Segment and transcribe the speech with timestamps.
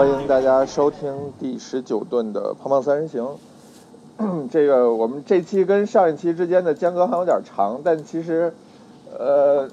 [0.00, 3.22] 欢迎大家收听第十九顿的《胖胖三人行》。
[4.50, 8.50] 这个我们这期跟上一期之间的间隔还有点长，但其实，
[9.18, 9.68] 呃，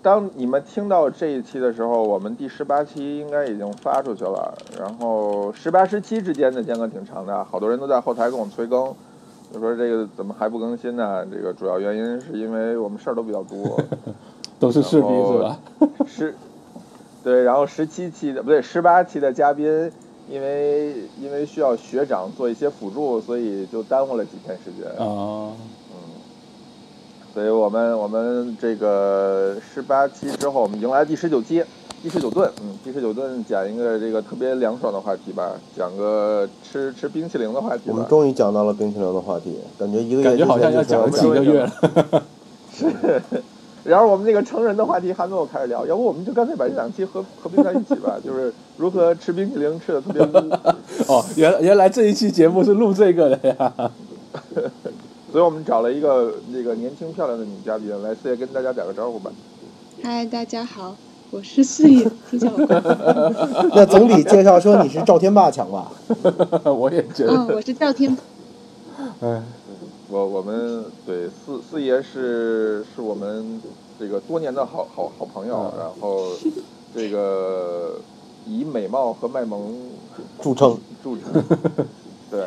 [0.00, 4.56] 当你们听到这一期的时候，我们第十八期应该已经发出去了。
[4.78, 8.94] 然后十八、十七之间的间隔挺长的，好多人都在后台跟我们催更，
[9.52, 11.26] 就说这个怎么还不更新呢？
[11.26, 13.76] 这个主要原因是因为我们事儿都比较多。
[14.60, 15.58] 都是士兵是吧？
[16.04, 16.34] 十，
[17.24, 19.66] 对，然后十七期的不对，十八期的嘉宾，
[20.30, 24.88] 因为因为需要学长做一些辅助，所以就耽误了几天时间。
[24.92, 25.52] 啊，
[25.90, 25.98] 嗯，
[27.34, 31.62] 所以我们我们这个十八期之后，我们迎来第十九期，
[32.02, 37.92] 第十九顿，嗯，第十九顿讲一个这个特别凉爽的话题吧，讲个吃吃冰淇淋的话题吧。
[37.92, 42.22] 我们终于讲到了冰淇淋的话题，感觉一个月感觉好像要讲几个月了。
[42.72, 42.86] 是。
[43.88, 50.50] 然后我们那个成人的话题还没有开始聊，要不我们就干脆把这两期合合并在一起吧， 就是如何吃冰淇淋吃的特别污。
[51.08, 53.72] 哦，原原来这一期节目是录这个的呀。
[55.32, 59.30] 所以我们找了一个那个年轻漂亮的女嘉宾来，四爷跟大家打个招呼吧。
[60.02, 60.94] 嗨，大家好，
[61.30, 65.90] 我是四爷，听见了那总比介绍说你是赵天霸强吧？
[66.64, 67.32] 我也觉得。
[67.32, 68.16] 嗯，我是赵天。
[69.20, 69.42] 哎。
[70.10, 73.60] 我我们对四四爷是是我们
[74.00, 76.28] 这个多年的好好好朋友，然后
[76.94, 77.96] 这个
[78.46, 79.74] 以美貌和卖萌
[80.40, 81.44] 著称著称。
[82.30, 82.46] 对，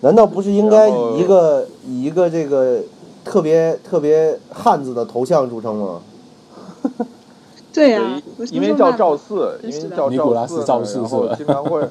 [0.00, 2.82] 难道不是应该以一个以一个这个
[3.24, 6.00] 特别特别汉子的头像著称吗？
[7.74, 11.86] 对呀，因为叫赵四，因为叫赵四，然后经常会。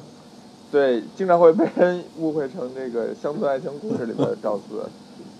[0.70, 4.84] 对，经常会被人误会成这个乡村爱情故事里的赵四，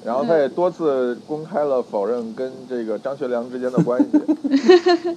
[0.04, 5.16] 然后他也多次公开了否认跟这个张学良之间的关系。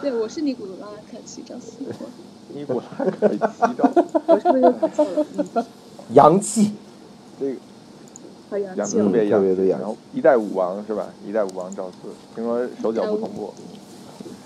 [0.00, 1.78] 对，我是尼古拉凯奇赵四。
[2.54, 3.38] 尼古拉凯奇
[3.76, 4.04] 赵四。
[4.26, 5.66] 我是不是又搞错了？
[6.12, 6.72] 洋气。
[7.40, 7.56] 这个。
[8.48, 8.98] 好洋气。
[8.98, 9.68] 特别洋气。
[9.70, 11.08] 然后一代武王是吧？
[11.26, 13.52] 一代武王赵四，听说手脚不同步。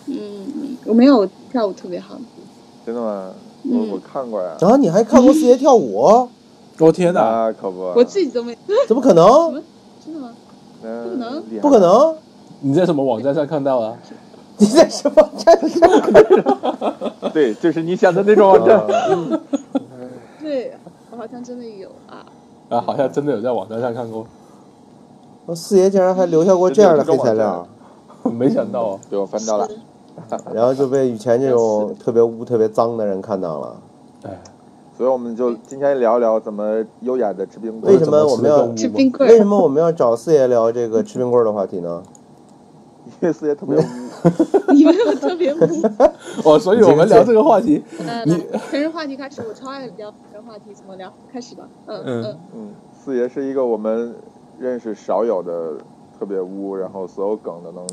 [0.07, 2.19] 嗯，我没有跳舞特别好。
[2.87, 3.35] 真的吗？
[3.65, 6.29] 我我看过呀，啊，你还看过四爷跳舞？
[6.79, 8.57] 我天哪，可不，我自己都没，
[8.89, 9.63] 怎么可能？
[10.05, 10.33] 真的吗？
[10.81, 12.17] 不可能，不可能！
[12.61, 13.97] 你在什么网站上看到啊？
[14.57, 16.13] 你在什么网站上看
[16.43, 17.29] 到？
[17.35, 18.83] 对，就是你想的那种网站。
[20.41, 20.73] 对，
[21.11, 22.25] 我好像真的有啊。
[22.71, 24.27] 啊，好像真的有在网站上看过。
[25.55, 27.67] 四爷竟然还留下过这样的黑材料，
[28.23, 29.69] 没想到被我翻到了。
[30.55, 33.83] 然后就被以前这种 特别污、特别脏的人看到了，
[34.25, 34.41] 哎，
[34.97, 37.93] 所以我们就今天聊一聊怎么优雅的吃冰棍。
[37.93, 39.29] 为什么我们要吃冰棍？
[39.29, 42.03] 为什么我们要找四爷聊这个吃冰棍的话题呢？
[43.21, 43.83] 因为四爷特别污。
[44.73, 45.59] 你们有特别污？
[46.45, 47.83] 哦，所以我们聊这个话题。
[48.27, 51.13] 你成人话题开始，我超爱聊成人话题，怎么聊？
[51.33, 51.67] 开始吧。
[51.87, 52.69] 嗯嗯嗯。
[52.93, 54.15] 四爷是一个我们
[54.59, 55.79] 认识少有的
[56.19, 57.87] 特别污，然后所有梗都能。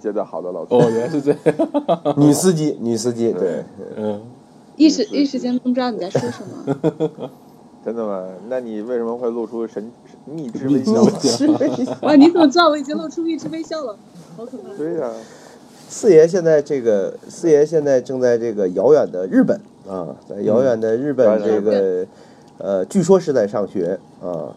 [0.00, 1.38] 接的好的老哦，原来是这样。
[2.16, 3.64] 女司机，女司机，对，
[3.96, 4.20] 嗯。
[4.76, 7.30] 一时一时间不知道你在说什么。
[7.84, 8.26] 真的吗？
[8.48, 9.90] 那你为什么会露出神
[10.24, 11.02] 秘之微笑？
[12.02, 13.96] 哇，你怎么知道我已经露出蜜汁微笑了？
[14.36, 14.74] 好可怕。
[14.76, 15.10] 对呀。
[15.88, 22.06] 四爷现在这个，四爷现在正在这个遥远的日本啊，在遥远的日本这个，
[22.58, 24.54] 呃，据说是在上学啊。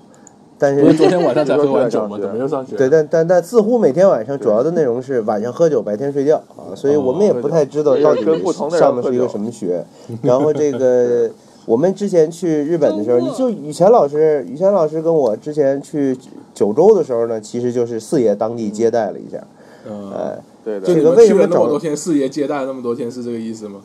[0.64, 2.78] 但是昨天晚上 才喝完酒嘛，怎么又上学？
[2.78, 8.24] 对，但但但似乎每天晚上主要的内容是晚上喝酒，白天睡觉啊，所以我们也不太知道到底
[8.72, 9.84] 上的是一个什么学。
[10.22, 11.30] 然后这个
[11.66, 16.18] 我们之前去日本的时候，你就雨前老师，雨前老师跟我之前去
[16.54, 19.38] 九州的时候呢，其实就是四爷当地接待了一下。
[19.86, 23.82] 嗯，哎，对这个为什么那么多天四爷接待那么多天是这个意思吗？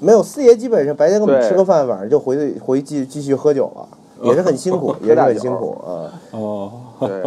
[0.00, 3.88] 没有，四爷基本上白天跟我们吃个饭，晚上就回回继继续喝酒了。
[4.22, 6.12] 也是很辛苦，也是很辛苦啊。
[6.32, 7.22] 哦，对，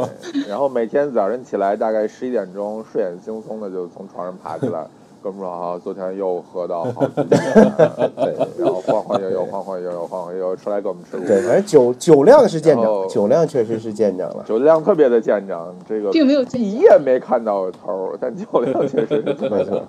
[0.47, 4.85] 然后每天早晨起来大概十一点钟，睡眼惺忪的就从床上爬起来，
[5.23, 7.41] 哥们说啊，昨天又喝到好几点，
[8.17, 11.19] 对，然后晃晃悠悠，晃晃悠悠，晃晃悠悠出来给我们吃。
[11.25, 19.81] 对，反正酒酒量是见长，酒量确实是见长了，酒量特别的见长，这个并没有一夜没看到头，但酒量确实是没错。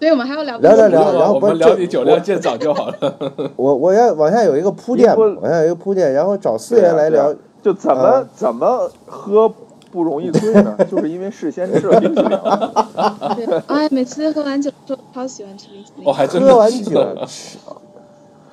[0.00, 2.96] 所以我们还要聊聊聊聊，然后我们聊你酒量见长就好了。
[3.56, 9.50] 我我要往下有一个铺垫，往下有一个铺垫，然后找四爷来聊，就怎么怎么喝
[9.90, 10.76] 不容易醉呢？
[10.90, 12.28] 就是因为事先吃了冰淇淋。
[13.46, 16.06] 对，哎，每次喝完酒就超喜欢吃冰淇淋。
[16.06, 17.56] 哦，还真喝完酒吃，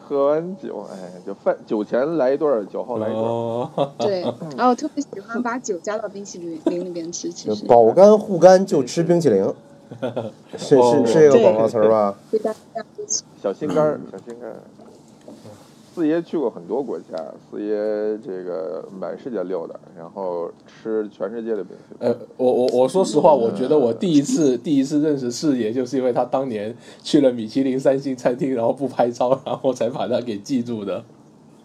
[0.07, 3.89] 喝完酒，哎，就饭酒前来一顿，酒后来一顿。
[3.97, 4.21] 对，
[4.55, 9.43] 然后我特别喜欢把酒加到冰淇淋里边吃，其实保肝护肝就吃冰淇淋。
[10.57, 12.15] 是是是一个广告词儿吧？
[13.41, 14.55] 小心肝儿，小心肝儿。
[15.93, 17.05] 四爷去过很多国家，
[17.49, 17.75] 四爷
[18.25, 22.09] 这个满世界溜达，然后吃全世界的冰淇淋。
[22.09, 26.73] 呃，我我我说实话，我觉得我第一次第一次认识四爷，就是因为他当年
[27.03, 31.03] 去了米其林三星餐厅，然后不拍照，然后才把他给记住的。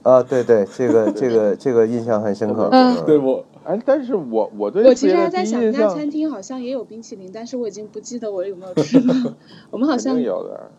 [0.03, 2.69] 啊，对对，这个这个这个印象很深刻。
[2.73, 9.37] 嗯，对我，哎，但是我我对我其实还在想，那家餐厅好像也有冰淇淋，但是我已经不记得我有没有吃了。
[9.71, 10.71] 我们好像有的。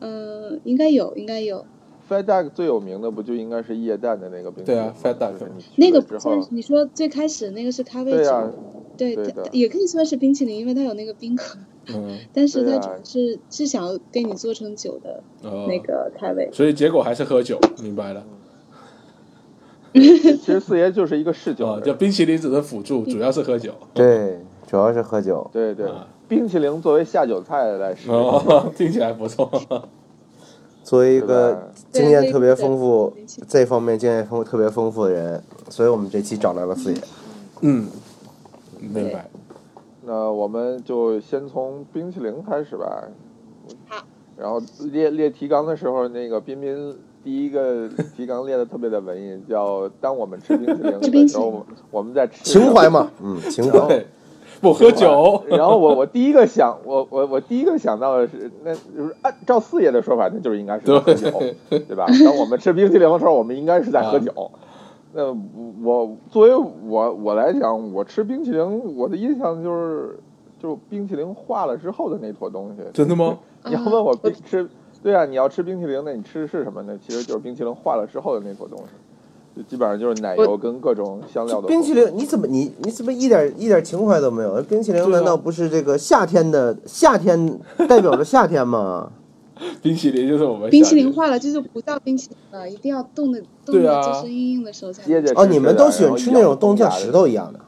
[0.00, 1.64] 嗯，应该有，应该有。
[2.08, 4.80] Fat Duck 最有名的不就应该是液氮的那个冰淇淋？
[4.80, 5.34] 对啊，Fat Duck
[5.76, 6.40] 那个不算。
[6.50, 8.50] 你说最开始那个是咖啡酒，
[8.96, 9.16] 对，
[9.52, 11.56] 也可以算是冰淇淋，因为它有那个冰壳。
[11.94, 12.18] 嗯。
[12.34, 15.22] 但是它主要是是想要给你做成酒的
[15.68, 16.50] 那个开胃。
[16.52, 18.26] 所以结果还是喝酒，明白了。
[20.00, 23.72] 其实四爷就是一个嗜酒，就冰淇淋只是辅助，主要是喝酒。
[23.92, 25.48] 对，主要是喝酒。
[25.52, 25.90] 对对，
[26.26, 28.42] 冰淇淋作为下酒菜来使用，
[28.76, 29.50] 听起来不错。
[30.82, 33.12] 作为一个经验特别丰富，
[33.46, 37.00] 这方面经验丰特别丰富的人，所以我们这期找来了四爷。
[37.60, 37.86] 嗯，
[38.80, 39.28] 明白。
[40.04, 43.04] 那我们就先从冰淇淋开始吧。
[43.86, 44.04] 好。
[44.36, 44.60] 然后
[44.90, 54.04] 列列提纲的时候，那个彬彬第一个 提纲列的特别的文艺，叫“当我们吃冰淇淋 的时候，我们在吃情怀嘛，嗯，情怀。
[54.60, 61.30] 不喝酒，然后我我第一个想我我我第一个想到的是，那就是按照四爷的说法，那就是应该是喝酒，
[61.68, 62.06] 对吧？
[62.24, 64.52] 当我们吃冰淇淋的时候，我们应该是在喝酒。
[65.12, 65.36] 那
[65.82, 70.20] 我作为我我来讲，我吃冰淇淋，我的印象就是
[70.60, 72.82] 就是冰淇淋化了之后的那坨东西。
[72.92, 73.36] 真的吗？
[73.64, 74.68] 你要问我冰吃，
[75.02, 76.98] 对啊，你要吃冰淇淋，那你吃的是什么呢？
[77.04, 78.84] 其实就是冰淇淋化了之后的那坨东西。
[79.54, 84.62] 就基本上就是奶油跟各种香料的冰淇淋，你怎么你你怎么一点一点情怀都没有？
[84.62, 89.10] 冰淇淋难道不是这个夏天的夏天代表着夏天吗？
[89.82, 95.02] 冰淇淋就是我们冰淇淋化了，就是不叫冰淇淋了，一定要冻的冻的就是硬硬的时候才。
[95.36, 97.60] 哦，你们都喜欢吃那种冻像石头一样的？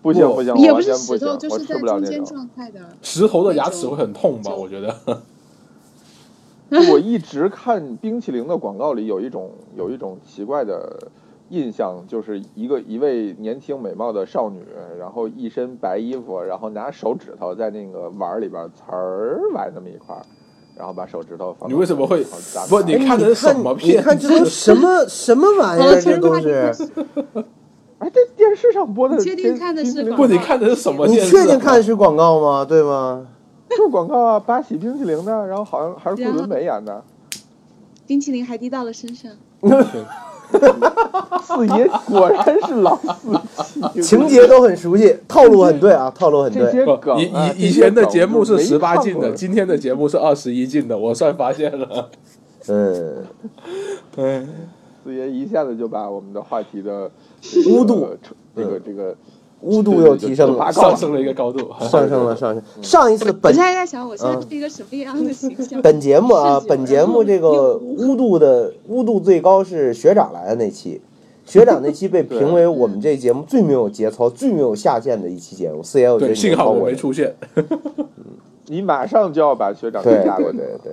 [0.00, 2.80] 不行不行，也不是石头，就是在中间状态的。
[3.02, 4.54] 石头的牙齿会很痛吧？
[4.54, 4.94] 我觉得。
[6.70, 11.08] 我一直看冰淇淋的广告里有一种有一种奇怪的
[11.48, 14.62] 印象，就是一个一位年轻美貌的少女，
[14.98, 20.20] 然后一身白衣服，然后拿手指头在那个碗里边呲儿崴那么一块儿，
[20.76, 21.70] 然后把手指头放。
[21.70, 22.22] 你为什么会？
[22.68, 23.96] 不，你看的是什么片？
[23.98, 26.00] 你看这都什么什么玩意儿？
[26.00, 26.72] 这都是。
[27.98, 29.16] 哎，这电视上播的。
[29.16, 30.04] 你确定看的是？
[30.12, 31.06] 不，你看的是什么？
[31.08, 32.64] 你确定看的是广告吗？
[32.64, 33.26] 对吗？
[33.76, 37.02] 就是广告啊，八喜冰淇淋的，然后好像还是顾伦美演的。
[38.06, 39.30] 冰淇淋还滴到了身上。
[41.42, 43.36] 四爷果然是老司
[43.92, 46.86] 机，情节都很熟悉，套路很对啊，套路很对。
[47.22, 47.24] 以
[47.58, 52.10] 以以前的节目是十八禁的，今天的节目是二十一禁的，我算发现了。
[52.68, 53.26] 嗯，
[54.16, 54.48] 嗯，
[55.04, 57.10] 四爷一下子就把我们的话题的
[57.42, 58.16] 弧度，
[58.56, 59.14] 这个这个。
[59.62, 62.62] 污度又提升了，上升了一个高度，上升了，上升。
[62.80, 65.82] 上一次本，我现在在想，我现在是一个什么样的形象？
[65.82, 71.00] 本节目啊，本节目这个污度的污度最高是学长来的那期，
[71.44, 75.82] 学长那期被评为我们这节目最没有节操、最没有下限的一期节目。
[75.82, 77.34] 四爷，我觉得幸好我没出现。
[78.66, 80.92] 你马上就要把学长给嫁过去对对，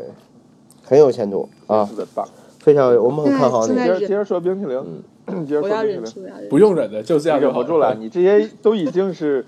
[0.84, 2.28] 很有前途啊，特别棒，
[2.60, 3.75] 非常我们很看好你。
[3.75, 5.04] 接着接着说冰淇淋。
[5.62, 7.96] 不要忍住，不用忍的，就这样忍不住了。
[7.96, 9.44] 你这些都已经是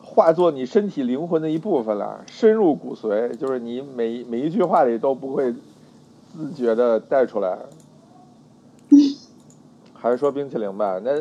[0.00, 5.52] 化作你身体灵魂的一部分了，深入骨髓，就是你每每一句话里都不会
[6.32, 7.58] 自觉的带出来。
[9.92, 11.00] 还是说冰淇淋吧？
[11.02, 11.12] 那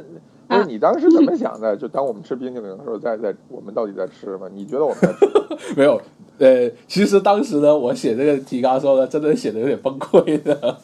[0.47, 1.75] 那是你当时怎么想的？
[1.75, 4.47] 就当我们吃冰淇淋的时候，在在我们到底在吃吗？
[4.53, 5.73] 你觉得我们在吃？
[5.75, 5.99] 没有。
[6.39, 10.77] 呃，其实当时呢，我写这个提纲的时候呢，真的写的有点崩溃的，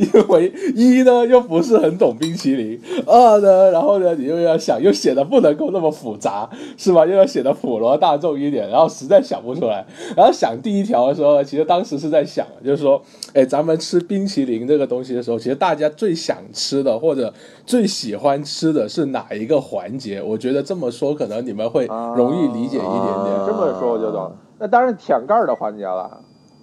[0.00, 7.04] 因为一呢又不是很懂冰淇淋，二呢，然后呢你又要想又写的不能够那么复杂，是吧？
[7.04, 9.84] 又要写的普罗大众一点，然后实在想不出来。
[10.16, 13.00] 然后想第一条的时候，其实当时是在想，就是说，
[13.34, 17.32] 哎，咱们吃冰淇淋这个东西的时候，其实大家最想吃的或者
[17.66, 20.22] 最喜欢吃的是哪一个环节？
[20.22, 23.46] 我觉得这么说可能你们会容易理解一点点。
[23.46, 24.32] 这么说我就懂。
[24.58, 26.20] 那当然舔盖儿的环节了，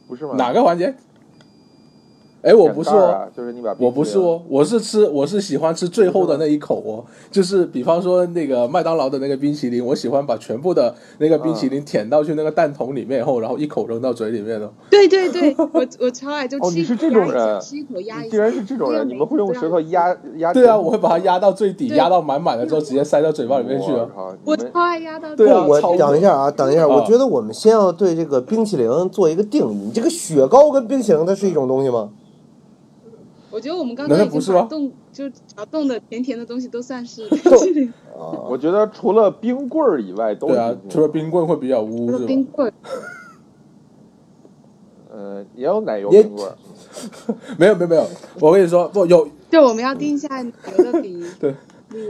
[0.07, 0.35] 不是吗？
[0.37, 0.93] 哪个环节？
[2.47, 14.71] 哎，我不是哦，就是你把我不是哦，我是吃，我是喜欢吃最后的那一口哦，就是比方说那个麦当劳的那个冰淇淋，我喜欢把全部的那个冰淇淋舔到去那个蛋筒里面后，然后一口扔到嘴里面的。
[14.89, 20.53] 对对 对，我我超爱就哦，你是这种人，吃一口压一居然是这种人，你们会用舌头压压？
[20.53, 24.09] 对啊，我会把它压到最底，压到满满的之后直接塞到嘴巴里面去了。
[24.45, 25.35] 我超爱压到。
[25.35, 32.09] 对啊，我等一下啊，等一下，我觉得我们先要对这个冰淇淋做一个定义，你这个雪糕跟冰淇淋它是一种东西吗？
[33.57, 35.23] 我觉得我们刚刚已经把冻就
[35.55, 37.91] 把冻的甜甜的东西都算是冰淇淋。
[38.47, 42.71] 我觉得除了冰棍儿以外，都对啊，除了冰棍会比较污，是冰棍。
[45.11, 46.55] 呃，也有奶油冰棍儿。
[47.57, 48.05] 没有没有没有，
[48.39, 49.27] 我跟你说不有。
[49.49, 51.25] 就我们要定一下奶油的比。
[51.41, 51.55] 对。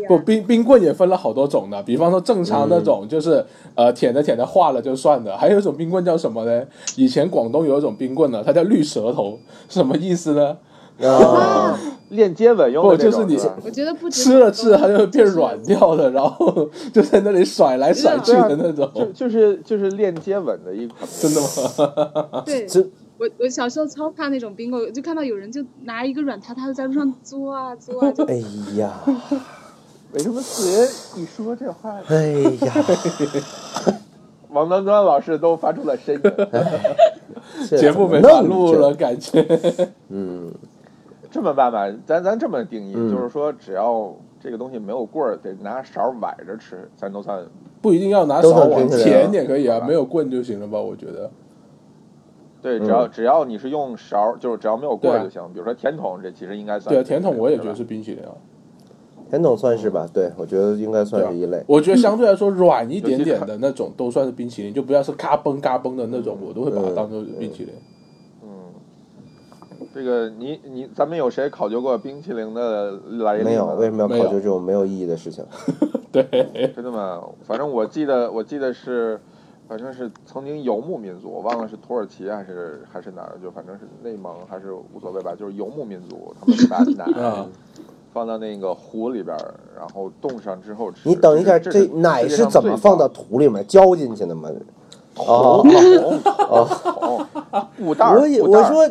[0.07, 6.65] 不冰冰棍也分了好多种的，比方说正常那种就是呃舔着舔着化了就算的，还有一种冰棍叫什么呢？
[6.97, 9.39] 以前广东有一种冰棍呢，它叫绿舌头，
[9.69, 10.57] 什么意思呢？
[11.01, 11.77] 啊，
[12.09, 13.37] 练接吻用不就是你？
[13.63, 22.43] 我觉得不吃了吃了它就会变软掉的，然后 就在那里甩来甩去的那种，就就是就是练接吻的一款，真的吗？
[22.45, 22.65] 对，
[23.19, 28.35] 我我小时候超怕那种冰棍，就看到有人就拿一个软塌塌的在路上作啊作啊，就哎
[28.77, 28.93] 呀。
[30.13, 31.93] 为什么四爷一说这话？
[32.07, 32.73] 哎呀，
[34.49, 36.21] 王端端老师都发出了声音。
[37.77, 39.45] 节目没法录了，感觉。
[40.07, 40.49] 嗯，
[41.29, 47.43] 这么办吧，咱咱这么定义，就是说，只要这个东西没有棍儿，得拿勺崴着吃，咱都算。
[47.81, 50.79] 不一定要拿勺往甜点可以啊，没有棍就行了吧？
[50.79, 51.29] 我觉得。
[52.59, 55.41] 对，只要只要你是用勺，就是只要没有棍儿就行。
[55.53, 56.93] 比如说甜筒，这其实应该算。
[56.93, 58.31] 对，甜筒我也觉得是冰淇淋啊。
[59.29, 61.63] 甜筒算是吧，对我觉得应该算是一类。
[61.67, 67.73] 我觉得相对来说 软一点点的那种都算是冰淇淋，就不要是嘎嘣嘎嘣的那种，我都会把它当做冰淇淋。
[67.75, 67.81] 嗯，
[69.97, 73.43] 这个你你咱们有谁考究过冰淇淋的来源？
[73.43, 75.43] 没有，为什么要考究这种没有意义的事情？
[76.13, 77.19] 对，真的吗？
[77.43, 79.19] 反正我记得我记得是，
[79.67, 87.45] 反正是曾经游牧民族，我忘了是土耳其还是还是哪儿，就反正是内蒙还是无所谓吧，就是游牧民族，他们把奶。
[88.13, 89.35] 放到那个壶里边，
[89.75, 91.07] 然后冻上之后吃。
[91.07, 94.49] 你等一下，这奶是怎么放到土里面浇进去的吗？
[95.17, 95.63] 哦
[96.49, 96.67] 哦
[97.01, 97.65] 哦！
[97.77, 98.89] 布袋我我说，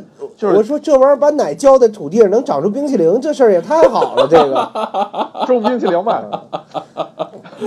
[0.54, 6.22] 我说这玩意儿把奶浇在土地上能长出冰淇淋，这事儿也太好了，这个种冰淇淋吧。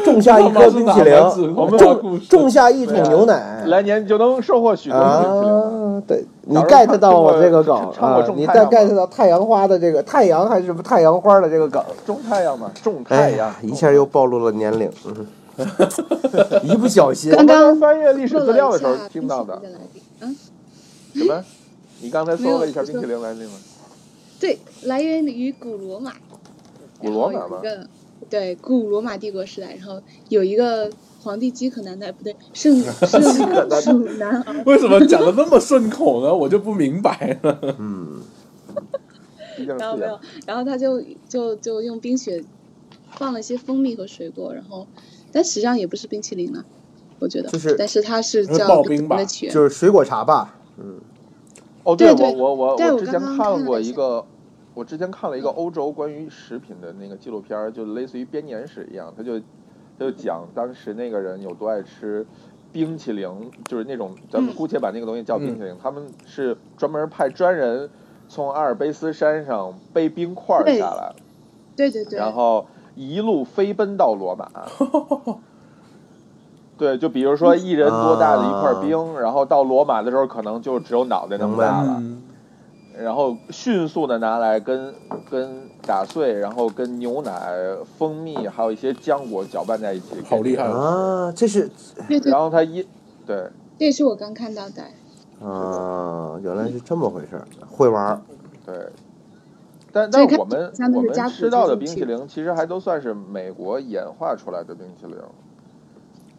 [0.06, 1.16] 种下一颗冰淇淋，
[1.78, 6.02] 种种下一桶牛奶，来年就能收获许多冰淇淋。
[6.08, 8.24] 对你 get 到我这个梗啊？
[8.36, 11.84] 你再 get 到太阳花的这个太阳还是太阳花的这个梗？
[12.06, 14.90] 种太阳嘛，种太阳，一下又暴露了年龄。
[16.64, 19.62] 一不小心，刚刚翻阅历史资料的时候听到的。
[20.20, 20.36] 嗯，
[21.14, 21.44] 什么？
[22.02, 23.52] 你刚才搜了一下冰淇淋来历吗？
[24.40, 26.14] 对，来源于古罗马。
[27.00, 27.62] 古罗马吗？
[28.30, 30.90] 对，古罗马帝国时代，然后有一个
[31.22, 33.22] 皇帝饥渴难耐，不对，圣圣
[33.82, 34.64] 圣难。
[34.66, 36.34] 为什么讲的那么顺口呢？
[36.34, 37.76] 我就不明白了。
[37.80, 38.22] 嗯。
[39.78, 42.42] 然后没有，然后他就就就用冰雪
[43.18, 44.88] 放了一些蜂蜜和水果，然后
[45.32, 46.64] 但实际上也不是冰淇淋了，
[47.20, 47.50] 我觉得。
[47.50, 50.56] 就是，但是它是叫冰的起源，就是水果茶吧。
[50.78, 51.00] 嗯。
[51.84, 54.26] 哦，对，我我我我之前看过一个。
[54.76, 59.44] 我之前看了一个欧洲关于食品的那个纪录片，就类似于编年史一样，他就他
[60.00, 62.26] 就讲当时那个人有多爱吃
[62.72, 63.30] 冰淇淋，
[63.66, 67.90] 就是那种咱们姑且把那个东西叫冰淇淋，他们是专门派专人
[68.30, 71.14] 从阿尔卑斯山上背冰块下来，
[71.76, 72.66] 对对对，然后
[73.00, 74.46] 一路飞奔到罗马，
[76.78, 82.04] 对，就比如说一人多大的一块冰，然后到罗马的时候可能就只有脑袋那么大了。
[82.98, 84.94] 然后迅速的拿来跟
[85.32, 87.50] 跟打碎，然后跟牛奶、
[87.98, 90.66] 蜂蜜还有一些浆果搅拌在一起，好厉害。
[90.66, 91.32] 啊！
[91.34, 91.72] 这是，
[92.26, 92.86] 然后他一，
[93.26, 94.84] 对，这也是我刚看到的。
[95.48, 98.22] 啊，原来是这么回事会玩
[98.66, 98.76] 对，
[99.92, 105.16] 但但我们我们吃到的冰淇淋其实还都算是美国演化出来的冰淇淋，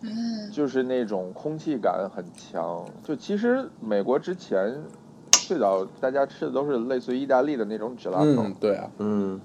[0.03, 2.85] 嗯，就是那种空气感很强。
[3.03, 4.81] 就其实美国之前。
[5.43, 9.41] 最早大家吃的都是类似于意大利的那种纸拉头，对啊，嗯，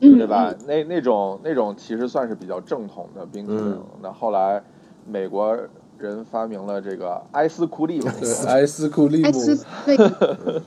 [0.00, 0.54] 对吧？
[0.66, 3.78] 那那种那种其实算是比较正统的冰淇淋。
[4.00, 4.62] 那后来
[5.06, 5.54] 美国
[5.98, 8.06] 人发明了这个埃斯库利姆，
[8.46, 9.30] 埃斯库利姆，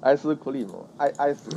[0.00, 1.50] 埃斯库利姆，埃埃斯，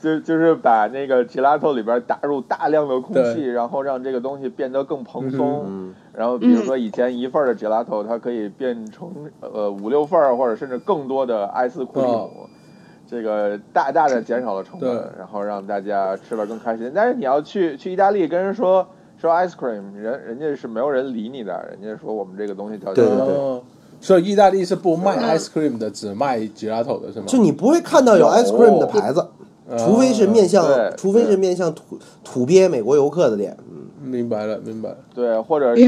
[0.00, 5.92] 就就是把那个吉拉头里边打入大量的空气，然后让这个东西变得更蓬松。
[6.12, 12.48] 然后，比如说以前一份的 gelato，它可以变成呃五六份儿，或者甚至更多的埃斯库利姆，
[13.08, 16.92] 这个大大的减少了成本，然后让大家吃了更开心。
[16.94, 23.04] 但是你要去去意大利跟人说说 ice cream，人人家是没有人理你的，人家说我们这个东西叫对。
[24.00, 27.24] 所以意大利是不卖 ice cream 的，只卖 gelato 的是吗？
[27.26, 29.26] 就你不会看到有 ice cream 的牌子，
[29.76, 30.64] 除非是面向，
[30.96, 33.56] 除非是面向土土鳖美国游客的店。
[33.70, 34.94] 嗯，明白了，明白。
[35.14, 35.86] 对，或者是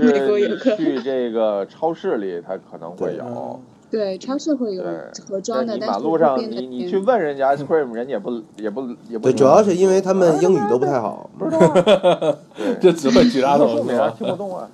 [0.77, 3.61] 去这个超市里，它可能会有。
[3.91, 4.85] 对，超市会有
[5.29, 9.25] 盒装的，你马路上你你去问人家 ice cream，人家也不也不也不。
[9.25, 12.37] 对，主要是因为他们英语都不太好，不知道，
[12.81, 13.67] 就只会举拉头，
[14.17, 14.69] 听不懂啊。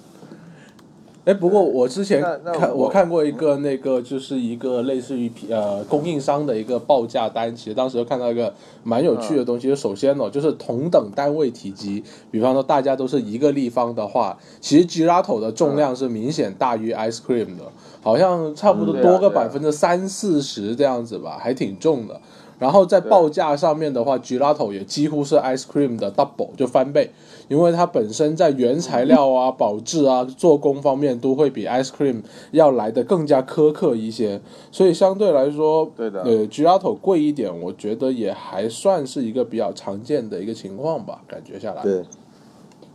[1.27, 2.23] 哎，不过我之前
[2.55, 8.55] 看我看过一个那个，就是一个类似于呃供应商的一个报价单，其实当时看到一个
[8.85, 9.67] 蛮有趣的东西。
[9.67, 17.65] 就首先呢，就是同等单位体积，比方说大家都是一个立方的话，其实 gelato 的重量是明显大于 ice cream 的，
[18.01, 22.21] 好像差不多多个百分之三四十这样子吧，还挺重的。
[22.59, 27.11] 然后在报价上面的话，gelato 也几乎是 ice cream 的 double 就翻倍。
[27.49, 32.21] 因为它本身在原材料啊、保质啊、做工方面都会比 ice cream
[32.51, 34.41] 要来的更加苛刻一些，
[34.73, 41.83] 所以相对来说，对的，呃，gelato 贵一点，我觉得也还算是一个比较常见的一个情况吧，感觉下来。
[41.85, 42.03] 对，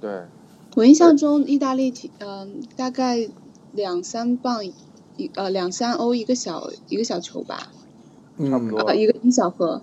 [0.01, 0.12] 对。
[0.75, 3.30] 我印象中，意大利体，嗯，大概
[3.72, 7.72] 两三磅一，呃，两三欧一个小一个小球吧，
[8.38, 9.81] 差不多，一个一小盒，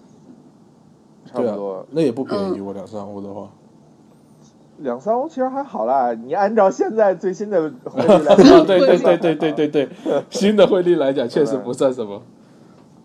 [1.27, 3.51] 差不多，那也不便宜，我两三欧的话。
[4.79, 9.89] 两三欧其实还好啦，你按照现在最新的汇率来 讲，对对对对对对对，
[10.31, 12.23] 新的汇率来讲确实不算什么，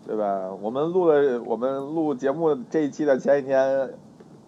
[0.06, 0.50] 对吧？
[0.62, 3.90] 我们录了我们录节目这一期的前一天，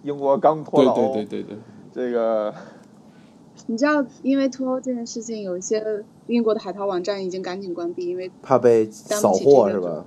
[0.05, 1.59] 英国刚脱欧，对对对对对，
[1.93, 2.55] 这个
[3.67, 10.05] 你知道，因为脱欧这件事情，有一些英国的海淘网站已经赶紧关闭，因为怕被扫货是吧？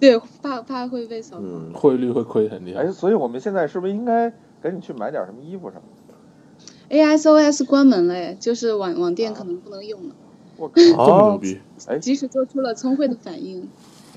[0.00, 2.82] 对，怕怕会被扫嗯，汇率会亏很厉害。
[2.82, 4.30] 哎，所以我们现在是不是应该
[4.62, 10.14] 赶紧去买点什么衣服什么的？ASOS 关门了，就是网网店可能不能用了。
[10.56, 11.60] 我靠，这么牛逼！
[11.86, 13.68] 哎，即使做出了聪慧的反应。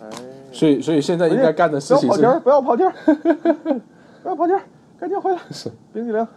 [0.01, 0.09] 哎，
[0.51, 2.93] 所以所以现在应该干的事情是不要跑题儿，
[4.23, 4.61] 不要跑题 儿，
[4.97, 5.39] 赶紧回来。
[5.51, 6.27] 是冰淇淋，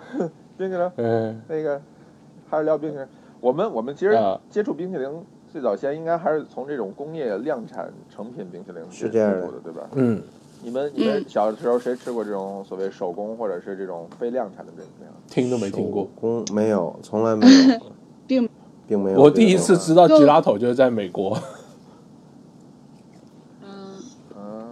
[0.57, 0.91] 冰淇淋。
[0.97, 1.81] 嗯，那个
[2.49, 3.07] 还是聊冰淇淋。
[3.41, 4.17] 我们我们其实
[4.50, 5.09] 接触冰淇淋
[5.56, 9.88] 最早先应该还是从这种工业量产成品冰淇淋是这样的，对吧？
[9.95, 10.23] 嗯。
[10.62, 15.08] 你们你们小的时候谁吃过这种所谓手工或者是这种非量产的冰淇淋？
[15.28, 17.80] 听都没听过，工没有，从来没有，
[18.28, 18.47] 并
[18.86, 19.19] 并没有。
[19.23, 21.38] 我第一次知道吉拉头就是在美国。
[23.64, 23.95] 嗯
[24.36, 24.64] 嗯，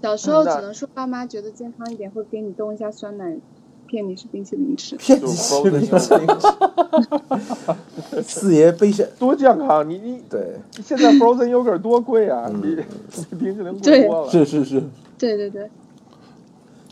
[0.00, 3.36] 小时候只能说爸妈觉得健康一点，会给你冻一下酸奶，
[3.90, 4.94] 骗你是冰淇淋吃。
[4.94, 5.98] 骗你是冰淇淋
[6.38, 8.22] 吃。
[8.22, 12.76] 四爷背身多健康，你你对，现在 frozen yogurt 多贵啊，比
[13.36, 14.30] 冰淇淋贵多了。
[14.30, 14.80] 是是是，
[15.18, 15.68] 对对对。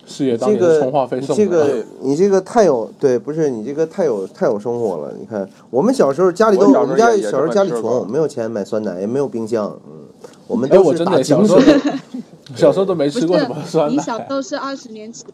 [0.05, 5.15] 事业当年充话费送这个你这个太有对，不是你这个太有太有生活了。
[5.21, 9.79] 你看我们小时候家里都我们家小时候家里穷，没有钱买酸奶，也没有冰箱。
[9.87, 10.07] 嗯，
[10.49, 11.61] 我们都是打小时候
[12.57, 13.95] 小时候都没吃过什么酸奶。
[13.95, 15.25] 你小时候是二十年前。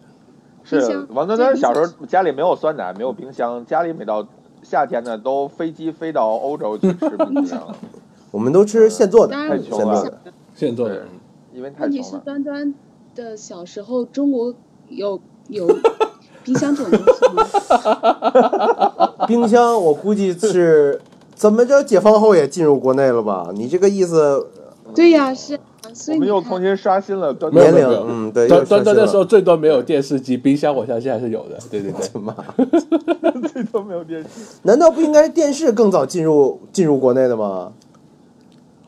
[0.65, 4.27] 是王端端小时候家里没有酸奶，没有冰箱，家里每到
[4.63, 7.61] 夏天呢都飞机飞到欧洲去吃冰淇淋。
[8.33, 10.21] 我们都吃现做的，太穷了，
[10.55, 11.07] 现做的，
[11.53, 11.91] 因为太穷了。
[11.91, 12.75] 问题是端端
[13.15, 14.55] 的小时候，中国
[14.89, 15.69] 有有
[16.43, 17.45] 冰箱这种东西吗？
[19.29, 21.01] 冰箱我估计是
[21.35, 23.51] 怎么着，解放后也进入国内了吧？
[23.55, 24.49] 你这个意思？
[24.95, 25.61] 对呀，是。
[26.09, 32.35] 我们又重新刷新了年龄，嗯，对，端端端那时候最多没有电视机，冰箱我相信还是有的， 对对对，妈，
[33.53, 34.29] 最多没有电视，
[34.63, 37.73] 难道不应该电视更早进入进入国内的吗？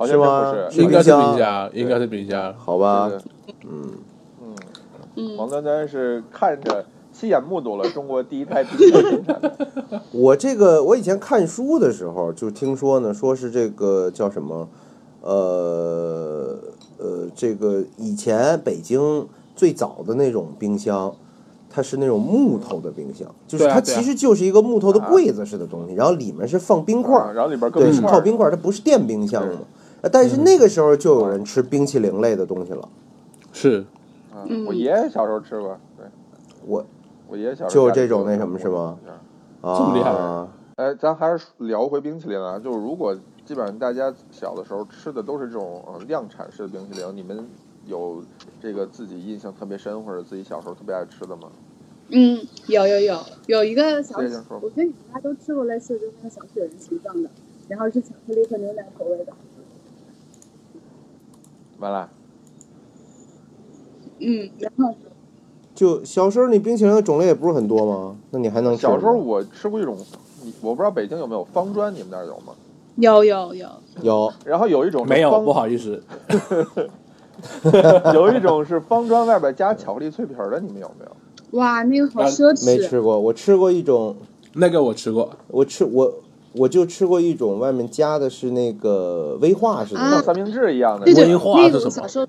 [0.04, 0.52] 是吗？
[0.72, 3.10] 应该是冰箱，应该是冰箱，好吧，
[3.64, 3.92] 嗯
[4.42, 4.56] 嗯
[5.14, 9.56] 嗯，王端端是看着亲眼目睹了中国第一台冰箱生产的。
[10.12, 14.68] 我这个我以前看书的时候就听说呢，说是这个叫什么，
[15.22, 16.58] 呃。
[16.98, 21.14] 呃，这个以前北京最早的那种冰箱，
[21.68, 29.60] 它是那种木头的冰箱，就是它其实就是一个木头的柜子似的东西，然后里面是放冰块，然后里边对是靠冰块，它不是电冰箱嘛。
[30.10, 32.88] 但是那个时候就有人吃冰淇淋类的东西了。
[33.52, 33.84] 是，
[34.48, 36.06] 嗯，我爷爷小时候吃过，对，
[36.66, 36.84] 我
[37.28, 38.96] 我爷爷小时候就这种那什么是吗？
[39.62, 40.12] 这么厉害？
[40.76, 43.14] 哎，咱还是聊回冰淇淋啊，就是如果。
[43.46, 47.46] 基本上大家小的时候吃的都是这种呃量产式的冰淇淋，你们
[47.86, 48.20] 有
[48.60, 51.48] 这个自己印象特别深或者自己小时候特别爱吃的吗？
[52.08, 54.22] 嗯，有有有，有一个小，我
[54.70, 57.30] 觉得你们家都吃过类似，就是那小雪人形状的，
[57.68, 59.32] 然后是巧克力和牛奶口味的。
[61.78, 62.10] 完了。
[64.18, 64.94] 嗯，然后
[65.74, 68.16] 就小时候你冰淇淋的种类也不是很多吗？
[68.30, 69.96] 那你还能小时候我吃过一种，
[70.60, 72.52] 我不知道北京有没有方砖，你们那儿有吗？
[72.96, 73.68] 有有有
[74.02, 76.02] 有，然后有一种没有，不好意思，
[78.14, 81.58] 有一种是方砖外边加巧克力脆皮的，你们有没有？
[81.58, 82.64] 哇，那个好奢侈。
[82.66, 84.16] 没吃过，我吃过一种，
[84.54, 86.14] 那个我吃过，我吃我
[86.54, 91.04] 我就吃过一种，外面加的是那个威化似的，像三明治一样的。
[91.04, 92.26] 对对，威化那个我小时候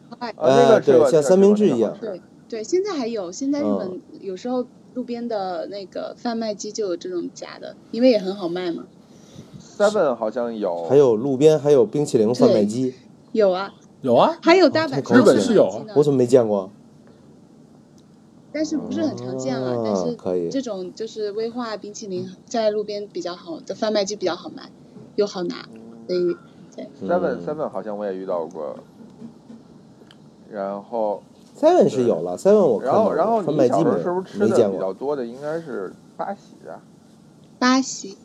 [0.85, 1.95] 对，像三明治一样。
[1.99, 8.83] 对对，现在还有，现在日本有时候路边的那个贩卖机就有这种假的，因为也很好卖嘛。
[9.77, 12.95] Seven 好像有，还有路边还有冰淇淋贩卖机，
[13.31, 13.73] 有啊。
[14.01, 16.69] 有啊，还有大阪日本是有，我怎么没见过？
[18.51, 20.49] 但是不是很常见了，但是可以。
[20.49, 24.69] 这种就是威化冰淇淋在路边比较好的贩卖机比较好卖，
[25.15, 25.67] 又好拿，
[26.07, 26.37] 所以
[26.75, 26.87] 对。
[27.07, 28.77] Seven Seven 好像我也遇到过，
[30.49, 31.23] 然后
[31.59, 36.81] Seven 是有了，Seven 我然后然后贩卖机没是不是吃的比较多的应该是八喜啊？
[37.57, 38.15] 八喜。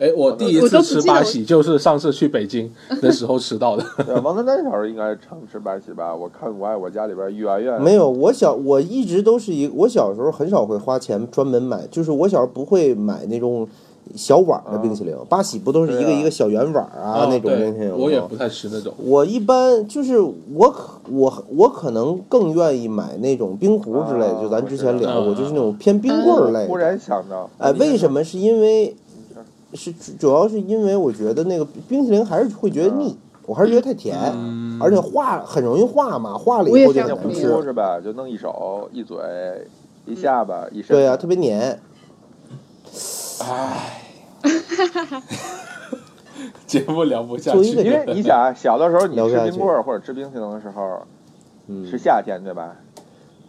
[0.00, 2.68] 哎，我第一次吃八喜就是上次去北京
[3.00, 3.84] 的时候吃到的。
[4.24, 6.12] 王丹丹小时候应该常吃八喜吧？
[6.14, 8.10] 我看我爱我家里边幼儿园没有。
[8.10, 13.68] 我小我一直都是一我小时候很少会花钱专门买，就是我小时候不会买那种
[14.16, 15.14] 小碗的冰淇淋。
[15.28, 17.96] 八喜不都是一个一个小圆碗啊那种冰淇淋？
[17.96, 18.92] 我也不太吃那种。
[18.98, 24.40] 我一般就是我可我我可能更愿意买那种冰壶之类的。
[24.42, 26.66] 就咱之前聊过，就是那种偏冰棍类。
[26.66, 28.24] 忽然想到，哎，为什么？
[28.24, 28.96] 是因为。
[29.74, 34.16] 是主要是因为我觉得那个冰淇淋还是会觉得腻，我还是觉得太甜，
[34.80, 38.00] 而且化很容易化嘛，化了以后就难吃是吧？
[38.00, 39.16] 就弄一手一嘴
[40.06, 41.78] 一下巴一身，对呀，特别黏。
[43.40, 44.02] 唉，
[46.66, 51.02] 节目聊不下去，因为你想小的时候你吃冰棍或者吃冰淇淋的时候，
[51.90, 52.76] 是夏天对吧？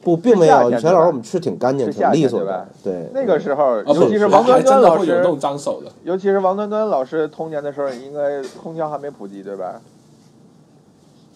[0.05, 0.69] 不，并没有。
[0.69, 2.67] 以前老师我们吃挺干净、挺利索的。
[2.83, 5.91] 对，那个时候，尤其是王端端老师，弄脏手的。
[6.03, 9.81] 尤其是王端端老师童年的时候，应该空调还没普及，对吧？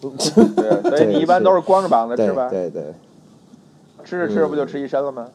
[0.00, 2.48] 对，所以你一般都是光着膀子吃吧？
[2.48, 2.84] 对对。
[4.04, 5.26] 吃着吃着不就吃一身了吗？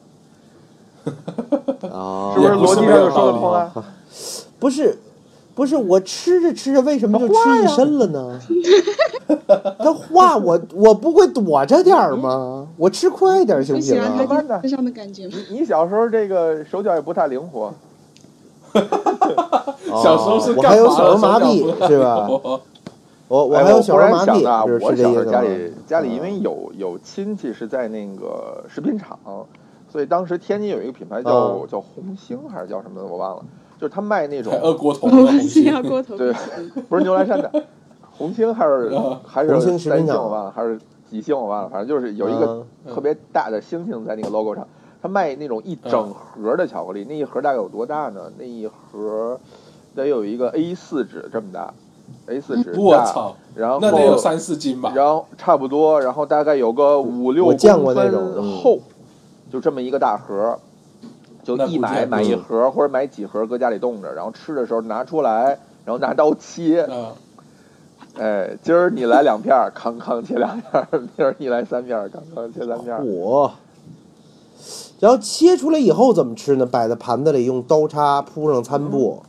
[1.92, 3.70] 啊， 是不是逻辑上就说得通了？
[4.58, 4.98] 不是。
[5.56, 8.38] 不是我吃着吃着，为什么就吃一身了呢？
[9.78, 12.68] 他化我，我不会躲着点儿吗？
[12.76, 14.14] 我吃快点行不行啊？
[14.28, 15.26] 慢的，上的感觉。
[15.50, 17.72] 你小时候这个手脚也不太灵活。
[18.76, 22.28] 小时候是我还有小儿麻痹是吧？
[23.28, 24.44] 我我还有小儿麻痹，
[24.84, 29.18] 我小时候家里家里因为有有亲戚是在那个食品厂，
[29.90, 33.42] 所以当时天津有一个品牌叫叫红星还是叫什么的，我忘了。
[33.78, 36.32] 就是他卖那种二锅头，红星锅头，对，
[36.88, 37.50] 不是牛栏山的
[38.16, 40.78] 红星还是还是三星我忘了，还是
[41.10, 44.66] 几星我忘了，反正就是有一个特别大的星星在那个 logo 上。
[45.02, 48.22] 他卖那种一整盒的巧克力，那一盒大概有多大呢？
[48.38, 49.38] 那一盒
[49.94, 51.72] 得有一个 A 四纸这么大
[52.26, 58.10] ，A 四纸我操，然后那得有三四斤吧，然后差不多，然后大概有个五六公分
[58.62, 58.80] 厚，
[59.52, 60.58] 就这么一个大盒。
[61.46, 66.88] 就一买买一盒或者买几盒搁家里冻着，然后吃的时候拿出来，然后拿刀切。
[68.18, 73.04] 哎，今儿你来两片儿，康康切两片儿；明儿你来三片儿，康康切三片儿。
[73.04, 73.52] 我，
[74.98, 76.64] 然后切出来以后怎么吃呢？
[76.64, 79.22] 摆在盘子里，用刀叉铺上餐布，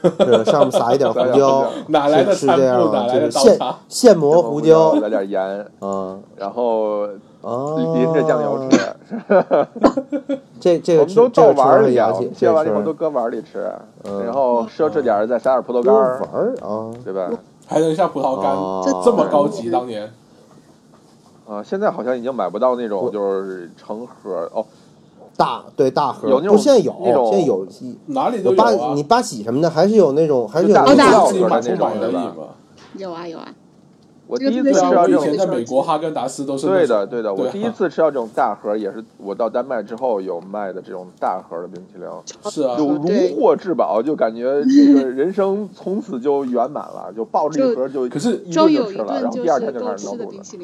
[0.46, 1.66] 上面撒一点胡椒。
[1.88, 2.92] 哪来的餐布？
[2.92, 3.78] 哪来的刀叉？
[3.88, 5.66] 现磨胡椒，来点盐。
[5.82, 7.06] 嗯，然后
[7.42, 8.78] 淋着酱油吃。
[10.60, 13.72] 这这个我们都倒碗里啊，切完以后都搁碗里吃，
[14.04, 17.30] 然后奢侈点再撒点葡萄干儿，碗啊，对吧？
[17.66, 20.10] 还能下葡萄干，这么高级当年。
[21.48, 24.66] 啊，现在好像已经买不到那种就是成盒哦，
[25.36, 27.66] 大对大盒有那种现在有那种现在有
[28.06, 31.10] 哪里都有八你八喜什么的还是有那种还是有大的那
[31.76, 32.34] 种的吧？
[32.96, 33.46] 有啊有啊。
[34.28, 37.32] 我第一次吃到这种，以前在美国哈根达斯都是对的，对的。
[37.32, 42.06] 我第一次吃到这种大盒，也是我到丹麦之后有卖的这种大盒的冰淇淋，
[42.50, 50.58] 是啊，就如获至宝，就感觉这个 人生从此就圆满了，就抱着一盒就可是一顿就吃了，然后第二天就开始闹肚子。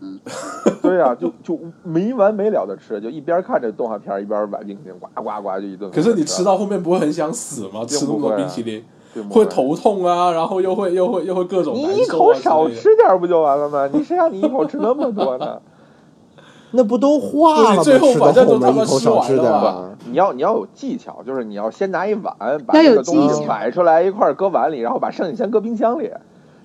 [0.00, 0.20] 嗯，
[0.80, 5.90] 对呀，就就没完没了的吃，就一边看着动画片一边玩冰淇淋，呱呱呱就一顿。
[5.90, 7.84] 可是你吃到后面不会很想死吗？
[7.84, 8.84] 吃那么多冰淇淋。
[9.30, 13.88] 会头痛啊，然后又会又会又会各种你一口少吃点不就完了吗？
[13.92, 15.60] 你谁让你一口吃那么多呢？
[16.70, 17.82] 那不都化了吗？
[17.82, 19.96] 最后反正都他妈吃完了。
[20.04, 22.34] 你要你要有技巧，就是你要先拿一碗
[22.66, 26.10] 把这个东西摆出来一块搁碗里，然后把剩下先搁冰箱里。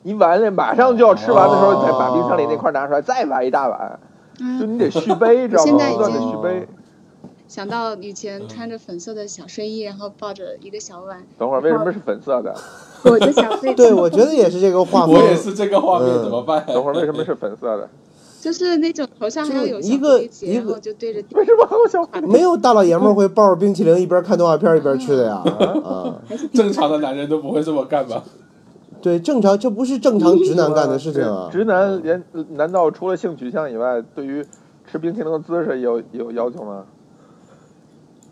[0.01, 3.97] 你碗里马上就要吃完的时候，你再把冰箱里那块拿出来，再来一大碗。
[4.59, 5.79] 就你得续杯，知道吗？
[5.91, 6.67] 不断的续杯。
[7.53, 11.23] 想到以前穿着粉色的小睡衣，然后抱着一个小碗。
[11.37, 12.51] 等会儿为什么是粉色的？
[13.03, 13.71] 我的小睡。
[13.75, 15.15] 对，我觉得也是这个画面。
[15.15, 16.65] 我也是这个画面，怎么办？
[16.65, 17.87] 等会儿为什么是粉色的？
[18.41, 21.23] 就是那种头上还要有一个一个，就对着。
[21.35, 22.03] 为什么还有小？
[22.27, 25.35] 没有大老爷们会抱着冰淇淋一边看动画片一边吃的呀？
[25.85, 26.19] 啊，
[26.55, 28.23] 正常的男人都不会这么干吧？
[28.99, 31.49] 对，正常，这不是正常直男干的事情啊！
[31.51, 34.43] 直男连难道除了性取向以外，对于
[34.91, 36.83] 吃冰淇淋的姿势有有要求吗？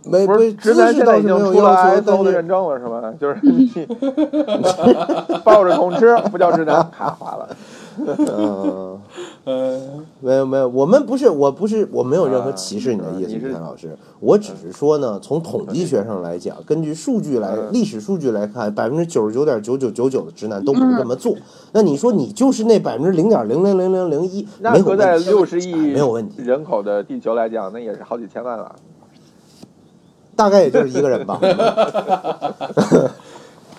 [0.03, 3.13] 没，不是直男现在已经出了 ISO 的认证了，是吧？
[3.19, 3.71] 就是你
[5.45, 7.47] 抱着桶吃不叫直男，卡划了。
[9.45, 13.95] 嗯，没有没有，我们不是，我不是，我没有任何歧视你的意思，李老师。
[14.19, 21.35] 我只是说呢，从统计学上来讲，根据数据来，历史数据来看，百分之九十九点九九九九的直男都不这么做。
[21.73, 24.47] 那你说你就是那百分之零点零零零零零一？
[24.61, 28.73] 那搁在六十亿没有问题人口的地球来讲，那也是好几千万了。
[30.41, 31.39] 大概也就是一个人吧。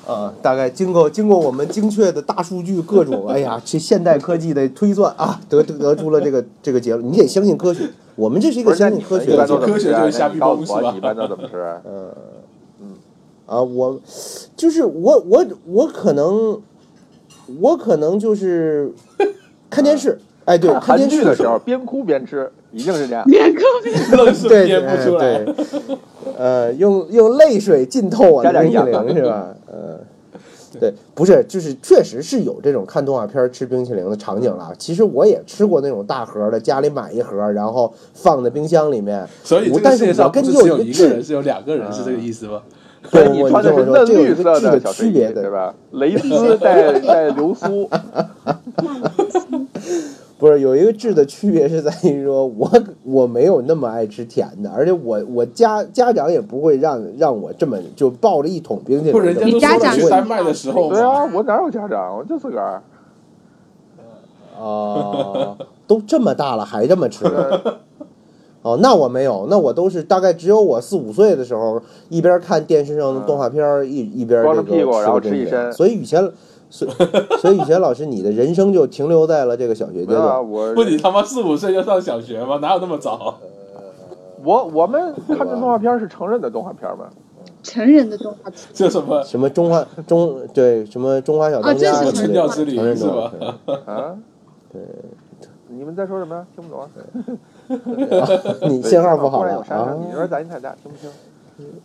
[0.06, 7.10] 呃，大概经过经过我们精确的大数据各种，哎呀，这现代科技的推算啊，得得出了这个这个结论。
[7.10, 9.36] 你得相信科学，我们这是一个相信科学。
[9.36, 11.54] 科学就是瞎逼东西一般都怎么吃？
[11.84, 12.10] 嗯
[12.80, 12.86] 嗯
[13.46, 14.00] 啊，我
[14.56, 16.60] 就是我我我可能
[17.60, 18.92] 我可能就是
[19.68, 23.24] 看电视，哎，对，看电视的时候边哭边吃，一定是这样。
[23.24, 23.94] 边哭边
[24.32, 24.80] 吃，对对
[25.18, 25.54] 对，
[26.38, 29.54] 呃，用用泪水浸透我的冰淇淋是吧？
[29.70, 29.98] 呃，
[30.80, 34.72] 对，不是，就是确实是有这种看动画片吃冰淇淋的场景了。
[34.78, 39.26] 其实我也吃过那种大盒的，家里买一盒，然后放在冰箱里面。
[39.44, 42.62] 所以，但是我跟你有一个人，是有两个人，是这个意思吗？
[43.10, 45.74] 对，你穿的是嫩绿色的区别，对吧？
[45.92, 47.88] 蕾丝带带流苏。
[50.42, 52.68] 不是有一个质的区别是在于说， 我
[53.04, 59.12] 我没有那么爱吃甜的，而且我我家家长也不会让让我这么就抱着一桶冰淇淋。
[59.12, 60.88] 不，人家都说去丹麦的时候。
[60.88, 62.82] 对啊，我哪有家长，我就自个儿。
[64.60, 67.24] 啊， 都这么大了还这么吃？
[68.62, 75.72] 哦，那我没有，那我都是大概只有我四五岁的时候，一边看电视上的动画片一一边光着屁股然后吃一身。
[75.72, 76.28] 所以以前。
[76.72, 76.88] 所
[77.38, 80.50] 所以， 以前老师，你的人生就停留在了这个小学阶段。
[80.50, 82.56] 我不，你他妈四五岁就上小学吗？
[82.62, 83.38] 哪有那么早？
[84.42, 87.10] 我我们看的动画片是成人的动画片吗？
[87.62, 88.58] 成人的动画片？
[88.72, 92.10] 就什么什么中华中对什么中华小当家什么
[92.48, 93.32] 之旅是吧？
[93.84, 94.16] 啊，
[94.72, 94.80] 对，
[95.68, 96.46] 你们在说什么？
[96.56, 96.88] 听不懂。
[98.68, 99.94] 你信号不好啊！
[100.00, 101.10] 你那边杂音太大，听不清。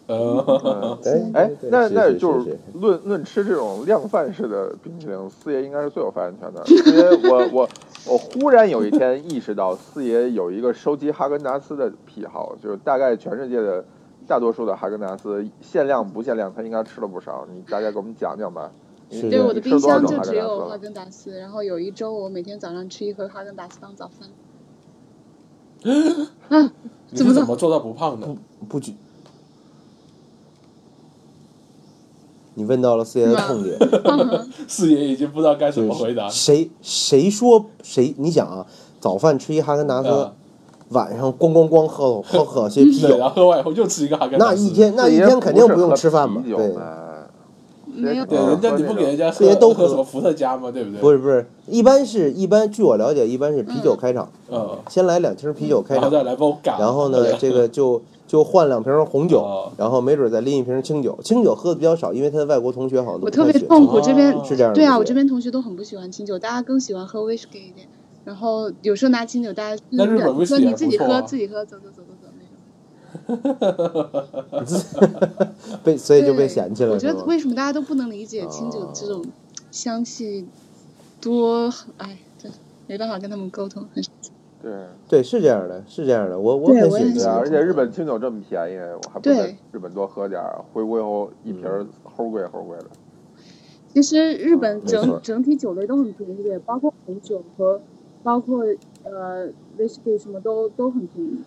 [0.07, 0.97] 呃，
[1.33, 6.63] 哎，那那就是论论吃这种量贩式的冰淇淋，四爷应该是最有发言权的。
[6.85, 7.69] 因为我我
[8.07, 13.83] 我忽然有一天意识到，四爷有一个收集哈根达斯的癖好，就是大概全世界的
[14.25, 17.45] 大多数的哈根达斯，限量不限量，他应该吃了不少。
[17.53, 18.71] 你大概给我们讲讲吧。
[19.09, 24.29] 对，我的冰箱就只有哈根达斯，然后有一周我每天早上吃一盒哈根达斯当早饭。
[26.49, 26.71] 啊？
[27.13, 28.27] 怎么怎么做到不胖的？
[28.67, 28.93] 不举。
[32.57, 33.77] 你问到了四爷的痛点，
[34.67, 36.27] 四爷已经不知道该怎么回答。
[36.27, 38.15] 谁谁说谁？
[38.17, 38.65] 你想啊，
[38.99, 40.09] 早饭吃一哈根达斯，
[40.89, 44.55] 晚上咣咣咣喝喝喝些啤酒，然后喝完以后又吃一个哈根达斯。
[44.55, 46.41] 那一天那一天肯定不用吃饭嘛？
[46.43, 50.71] 对，对，人家你不给人家四爷都喝什么伏特加吗？
[50.71, 50.99] 对不对？
[50.99, 58.01] 不是不是，一般是一般，据我了解，一般是啤酒开场，嗯，先来两瓶啤酒开场，再来包然后呢，这个就。
[58.27, 61.17] 就换两瓶红酒，然后没准再拎一瓶清酒。
[61.23, 64.73] 清酒喝的比较少，因为他的外国同学好像都我特别痛苦，这边是这样。
[64.73, 67.87] 对啊，我这边同学都很不喜欢清酒，大家更喜欢喝威士忌一点。
[68.25, 69.81] 然后有时候拿清酒，大家
[70.45, 72.43] 说你自己喝，自己喝，走走走走走那
[74.65, 74.77] 种。
[75.83, 76.93] 被所以就被嫌弃了。
[76.93, 79.23] 我觉得为什么大家都不能理解清酒这种
[79.71, 80.45] 香气
[81.21, 81.73] 多？
[81.95, 82.49] 哎，这
[82.87, 83.85] 没办法跟他们沟通。
[84.61, 84.73] 对
[85.07, 91.63] 对是这样的，是这样的，我我很喜欢，而且日本清酒这么便宜，我还不在日本多喝点儿，回国以后一瓶
[92.03, 92.85] 齁贵齁贵的。
[93.89, 97.81] 其实日本整整体酒类都很便宜，包括红酒和
[98.23, 98.63] 包括
[99.03, 101.39] 呃威士忌什么都都很便宜。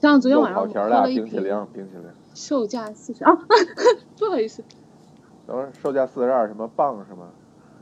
[0.00, 3.32] 像昨天晚上喝了一瓶冰淇淋，冰淇淋售价四十啊，
[4.18, 4.64] 不好意思，
[5.46, 7.28] 等会儿售价四十二什么磅是吗？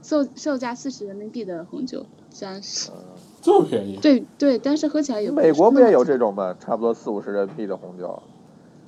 [0.03, 2.91] 售售价四十人民币的红酒，加是。
[3.41, 3.99] 这么便宜？
[4.03, 6.55] 对对，但是喝起来也美国不也有这种吗？
[6.61, 8.23] 差不多四五十人民币的红酒。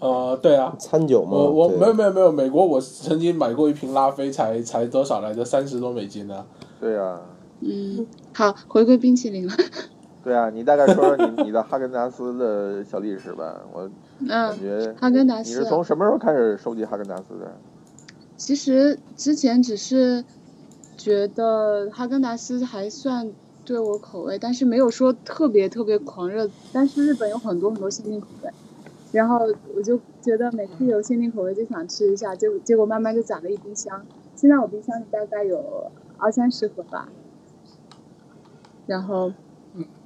[0.00, 1.30] 呃，对啊，餐酒吗？
[1.30, 5.44] 我我没有没有没有，美国我曾经买过一瓶拉菲，才才多少来着？
[5.44, 6.44] 三十多美金呢。
[6.80, 7.20] 对啊。
[7.60, 9.54] 嗯，好，回归冰淇淋了。
[10.24, 13.60] 对啊，你大概说说你你的哈根达斯的小历史吧。
[13.72, 13.88] 我
[14.28, 17.52] 感觉哈根达斯，你是从什么时候开始收集哈根达斯的？
[18.36, 20.24] 其实之前只是
[20.96, 23.30] 觉得哈根达斯还算
[23.64, 26.48] 对我口味，但是没有说特别特别狂热。
[26.72, 28.50] 但是日本有很多很多限定口味，
[29.12, 29.40] 然后
[29.76, 34.04] 我就觉得每次有限定口味就想吃一下，结果结果慢慢就攒了一冰箱。
[34.36, 37.08] 现在我冰箱里大概有二三十盒吧。
[38.86, 39.32] 然后。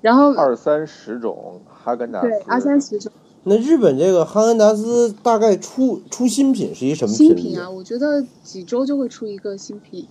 [0.00, 3.10] 然后二三十种哈根达斯，对，二三十种。
[3.42, 7.68] 那日本这个哈根达斯大概出出新品是一什么新品啊？
[7.68, 10.06] 我觉得几周就会出一个新品。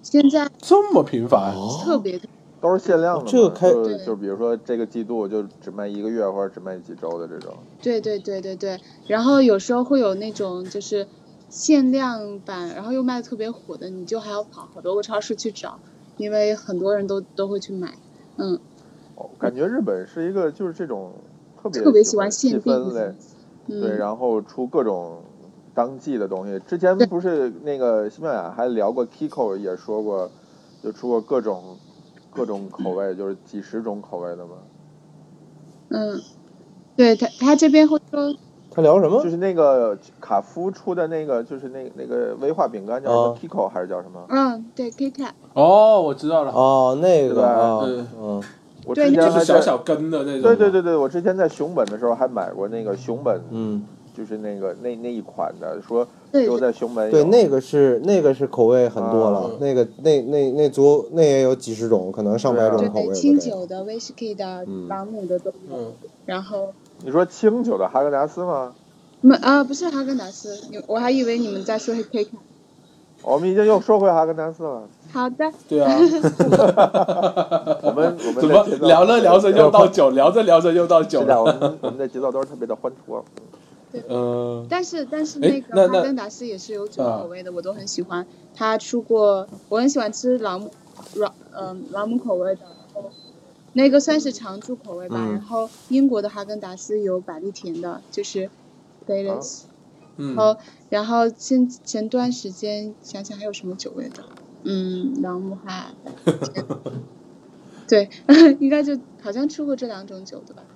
[0.00, 2.18] 现在这么频繁，特别
[2.66, 3.30] 都是限量的。
[3.30, 3.70] 这个开
[4.04, 7.54] 就比如说这个季度就只卖一个月或者只卖几周的这种。
[7.80, 8.80] 对对对对对。
[9.06, 11.06] 然后有时候会有那种就是
[11.48, 15.78] 限量版，然后又卖的特别火的，你就还要跑好多个超市去找，
[16.16, 17.94] 因为很多人都都会去买。
[18.36, 18.58] 嗯。
[19.14, 21.12] 哦感觉日本是一个就是这种
[21.62, 23.14] 特别特别喜欢细分类，
[23.66, 25.22] 对，然后出各种
[25.74, 26.60] 当季的东西。
[26.66, 30.30] 之前不是那个西班牙还聊过，Kiko 也说过，
[30.82, 31.78] 就出过各种
[32.36, 34.52] 各种口味，就是几十种口味的吗。
[35.88, 36.20] 嗯，
[36.96, 38.36] 对他他这边会说
[38.70, 39.22] 他聊什么？
[39.22, 44.24] 就是那个卡夫出的那个，就是那那个威化饼干叫什么？Kiko 还是叫什么？
[44.28, 45.30] 嗯，对，Kika。
[45.54, 46.52] 哦，我知道了。
[46.52, 47.80] 哦，那个啊，
[48.20, 48.42] 嗯。
[48.84, 50.42] 我之前还小小根的那种。
[50.42, 53.82] 对对对对，我之前在熊本的时候还买过那个熊本，嗯，
[54.16, 56.06] 就是那个那那一款的，说
[56.46, 57.10] 都在熊本。
[57.10, 63.14] 对，那个是那个是口味很多了，那个那那那足那也有几十种，可能上百种口味。
[63.14, 65.92] 清酒的、威士忌的、朗姆的都有。
[66.24, 66.72] 然后
[67.04, 68.72] 你说清酒的哈根达斯吗？
[69.20, 72.30] 没啊，不是哈根达斯，我还以为你们在说 K K。
[73.22, 74.82] 我们已经又说回哈根达斯了。
[75.12, 75.50] 好的。
[75.68, 75.90] 对啊。
[77.82, 81.42] 我们我们怎么聊着聊着 又到酒，聊着聊着又到酒了。
[81.42, 83.24] 我们我们的节奏都是特别的欢脱。
[84.00, 84.04] 对。
[84.08, 84.66] 嗯。
[84.68, 88.26] 但是但是那个哈根达斯也是有酒口味的，我都很喜欢。
[88.54, 90.70] 他出过，我很喜欢吃朗姆
[91.14, 93.10] 朗嗯朗姆口味的，然后
[93.74, 95.16] 那个算是常驻口味吧。
[95.30, 98.50] 然后英国的哈根达斯有百利甜的，就是
[99.06, 99.62] Baileys。
[100.18, 100.56] 然后，
[100.88, 104.24] 然后前前段时间想想还有什么酒味的，
[104.62, 105.92] 嗯，朗姆哈，
[107.86, 108.08] 对，
[108.58, 110.75] 应该就好像出过这两种酒的吧，嗯。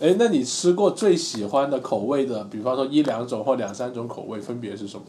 [0.00, 5.04] 哎，那你吃过最喜欢的口味的，比方说一两种或两三种口味，分别是什么？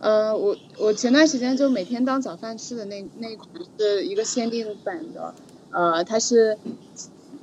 [0.00, 5.34] 呃，我我前段时间就每天当早饭吃的那那一款是一个限定版的，
[5.70, 6.58] 呃，它是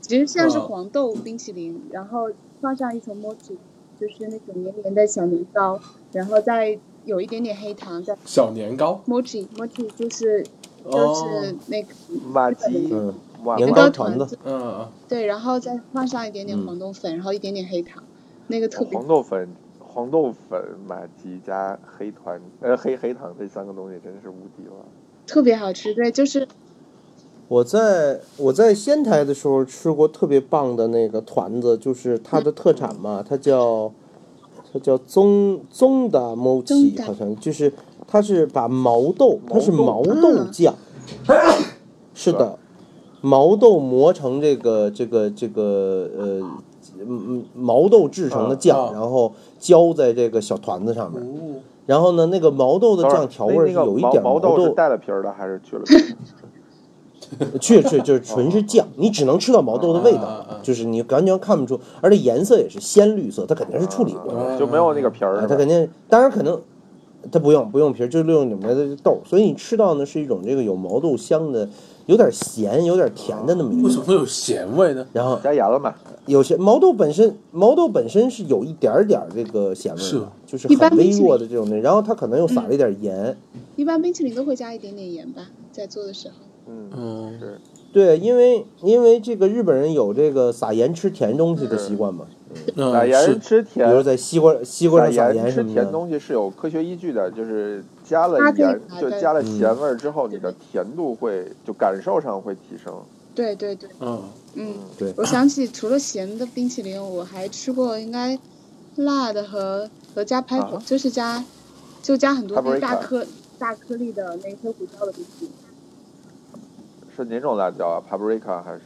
[0.01, 3.57] 其实像是黄豆冰淇淋，然后放上一层墨汁。
[3.99, 5.79] 就是那种黏黏的小年糕，
[6.11, 8.17] 然后再有一点点黑糖在。
[8.25, 8.99] 小年糕。
[9.07, 10.43] mochi mochi 就是
[10.91, 11.89] 就是那个
[12.33, 12.91] 马吉
[13.57, 14.87] 年糕团子，嗯嗯。
[15.07, 18.03] 对，然后再放上一点点黄豆粉，然后一点点黑糖，
[18.47, 18.97] 那个特别。
[18.97, 19.49] 黄豆粉、
[19.79, 24.73] 黄豆粉、马吉加黑团呃黑黑糖这三个东西真是无敌了。
[25.27, 26.47] 特别好吃，对，就是。
[27.47, 33.91] 我在我在仙台的时候吃过特别棒的那个团子，就是它的特产嘛，它叫
[34.71, 37.73] 它叫棕棕的毛奇，好像就是
[38.07, 40.73] 它是把毛豆，它是毛豆酱，
[42.13, 42.57] 是的，
[43.21, 46.41] 毛豆磨成这个这个这个呃
[46.99, 51.23] 嗯毛豆制成的酱，然后浇在这个小团子上面，
[51.85, 55.93] 然后呢，那个毛豆的酱调味是有一点毛豆是带了皮儿的还是去了皮？
[57.61, 65.47] 去去就是纯是酱，你只能吃到毛豆的味道，就是你完全看不出，而且颜色也是鲜绿色，它肯定是处理过的，就没有那个皮儿。
[65.47, 66.59] 它肯定，当然可能，
[67.31, 71.69] 它不用不用皮儿，就利用里面的豆，所以你吃到呢是一种这个有毛豆香的，
[72.05, 73.87] 有点咸，有点甜的那么一个。
[73.87, 75.05] 为什么会有咸味呢？
[75.13, 75.93] 然后加盐了嘛？
[76.25, 81.77] 有些毛豆本身，毛豆本身是有一点点这个咸味的，就是很微弱的这种的。
[81.79, 83.37] 然后它可能又撒了一点盐。
[83.75, 86.35] 一般冰淇淋都会加一点点盐吧，在做的时候。
[86.67, 87.59] 嗯，是，
[87.91, 92.25] 对，因为因为这个日本人有这个撒盐吃甜东西的习惯嘛，
[92.75, 102.93] 撒盐吃甜，比如在西瓜西瓜上撒盐吃甜东西是有科学依据的，就是加了盐就加了咸味儿之后，你的甜度会就感受上会提升。
[103.33, 104.21] 对对对，嗯
[104.55, 105.13] 嗯，对。
[105.17, 108.37] 我想起除了咸的冰淇淋，我还吃过应该
[108.97, 111.43] 辣的和和加 pepper，就是加
[112.01, 113.25] 就加很多那大颗
[113.57, 115.51] 大颗粒的那些胡椒的冰淇淋。
[117.15, 118.81] 是哪种辣椒啊？Paprika 还是？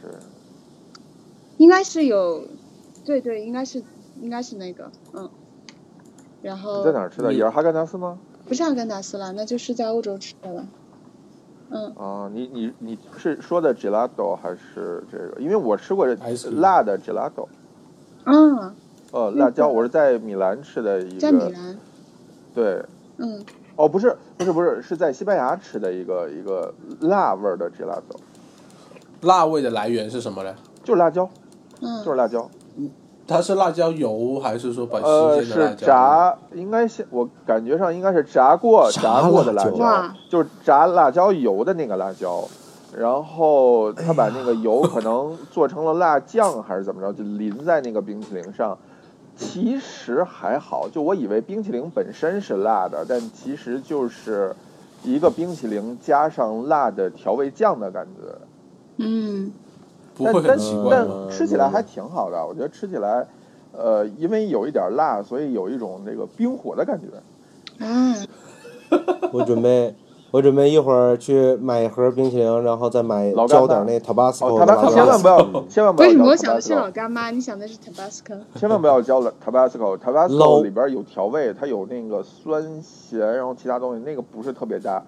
[1.58, 2.44] 应该是有，
[3.06, 3.82] 对对，应该是
[4.20, 5.30] 应该是那个，嗯。
[6.42, 7.32] 然后你在哪儿吃的？
[7.32, 8.18] 也是哈根达斯吗？
[8.46, 10.66] 不是哈根达斯了，那就是在欧洲吃的了。
[11.70, 11.92] 嗯。
[11.96, 15.40] 啊，你你你是说的 gelato 还是这个？
[15.40, 16.14] 因为我吃过这
[16.50, 17.46] 辣的 gelato，
[18.24, 18.74] 嗯，
[19.12, 21.78] 呃，辣椒，我是在米兰吃的一个，在米兰，
[22.54, 22.84] 对，
[23.18, 23.44] 嗯，
[23.76, 28.18] 哦，不是不是不是，是在西班牙吃的一个一个辣味儿的 gelato，
[29.22, 30.54] 辣味的来源是什么呢？
[30.84, 31.28] 就是辣椒，
[31.80, 32.48] 嗯，就是辣椒，
[33.26, 35.86] 它是辣椒油还是说把呃，是新鲜的辣椒？
[35.86, 42.44] 炸，应该是我感觉上应该是炸过炸 炸过的辣椒就是炸辣椒油的那个辣椒，
[42.96, 48.76] 然后他把那个油可能做成了辣酱还是怎么着，就淋在那个冰淇淋上。
[49.38, 54.56] 其实还好，就我以为冰淇淋本身是辣的，但其实就是
[55.02, 58.38] 一个冰淇淋加上辣的调味酱的感觉。
[58.96, 59.52] 嗯，
[60.16, 63.26] 不会很但奇怪但吗但吃起来还挺好的，我觉得吃起来，
[63.72, 67.06] 呃，因为有一点辣，所以有一种那个冰火的感觉。
[67.78, 68.16] 嗯，
[69.32, 69.94] 我准备，
[70.30, 78.38] 我准备一会儿去买一盒冰淇淋，然后再买浇点那 Tabasco 千万不要，千万不要叫为什么我想的是老干妈，你想的是 Tabasco？
[78.54, 79.98] 千万不要浇了 Tabasco。
[79.98, 85.02] Tabasco 里边有调味，它有那个酸咸，然后其他东西，那个不是特别搭。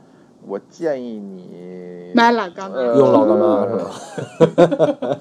[0.47, 3.76] 我建议你买老干妈，呃用老干妈是
[5.07, 5.18] 吧？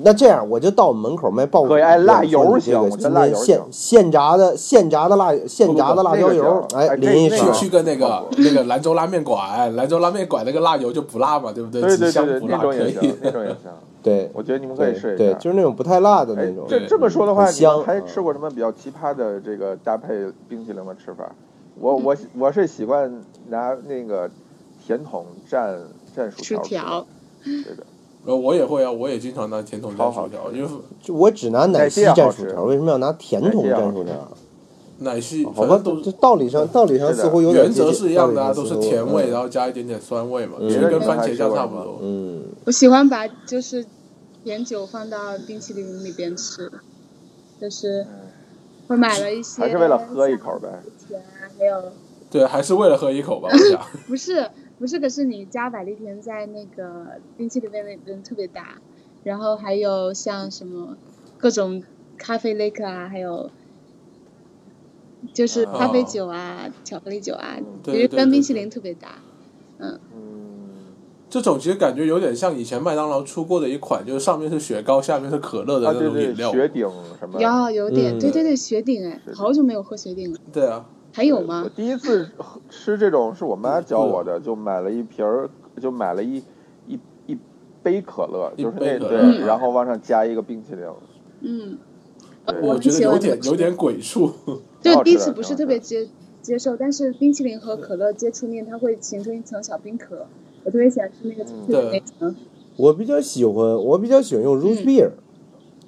[0.00, 11.82] 那这样，我就到我们门口卖爆谷，可以哎辣油行今辣油天现行现炸的现炸的辣现炸的辣椒油哎，哎淋一去去个那个那个兰州拉面馆，兰州拉面馆那个辣油就不辣嘛，对不对？
[11.82, 13.56] 对对对那种也行以。，那种也行。
[14.00, 15.32] 对我觉得你们可以试一下。
[15.34, 16.64] 就是那种不太辣的哎那种。
[16.68, 20.14] 这这么说的话，你们还嗯吃过什么比较奇葩的这个搭配
[20.48, 21.28] 冰淇淋的吃法？
[21.80, 24.30] 我我我是习惯拿那个
[24.84, 25.76] 甜筒蘸
[26.16, 26.68] 蘸薯薯条吃。
[26.68, 27.06] 条，
[27.44, 27.86] 对的，
[28.26, 30.68] 呃，我也会啊，我也经常拿甜筒蘸薯条，因为
[31.00, 34.14] 就我只拿奶昔蘸薯条，为什么要拿甜筒蘸薯条？
[35.00, 42.00] 奶昔好吧，都这道理上道理上似乎有点原则是一样的啊，都是甜味，嗯然后加一点点酸味嘛，嗯其实跟番茄酱差不多。
[42.02, 43.86] 嗯，我喜欢把就是
[44.42, 46.68] 甜酒放到冰淇淋里边吃，
[47.60, 48.04] 就是
[48.88, 50.68] 我买了一些，还是为了喝一口呗。
[51.58, 51.92] 甜啊，还有
[52.30, 53.82] 对，还是为了喝一口吧，我想。
[54.06, 54.48] 不是
[54.78, 58.78] 不是，可是你加百利甜在那个冰淇淋里面特别大，
[59.24, 60.96] 然后还有像什么
[61.36, 61.82] 各种
[62.16, 63.50] 咖啡 lake 啊，还有
[65.32, 69.08] 就是咖啡酒啊、巧克力酒啊，对其实跟冰淇淋特别搭。
[69.80, 69.98] 嗯，
[71.28, 76.52] 这种其实感觉有点像以前麦当劳出过的一款，就是上面是雪糕，下面是可乐的啊那种饮料。
[76.52, 76.88] 雪顶
[77.18, 77.40] 什么？
[77.40, 81.68] 有有点，嗯对对对，雪顶哎好久没有喝雪顶了，对啊，还有吗我？
[81.70, 82.28] 第一次
[82.68, 85.48] 吃这种是我妈教我的，就买了一瓶儿，
[85.80, 86.42] 就买了一
[86.86, 87.36] 一一
[87.82, 90.84] 杯可乐，就是那杯可乐对，嗯然后往上加一个冰淇淋。
[91.40, 91.78] 嗯，
[92.62, 94.30] 我觉得有点有点鬼畜。
[94.82, 96.08] 对第一次不是特别接
[96.40, 100.26] 接受，但是冰淇淋和可乐接触面，它会形成一层小冰壳，
[100.64, 102.34] 我特别喜欢吃那个脆脆的那层。
[102.76, 105.10] 我比较喜欢我比较喜欢用 root 嗯 beer。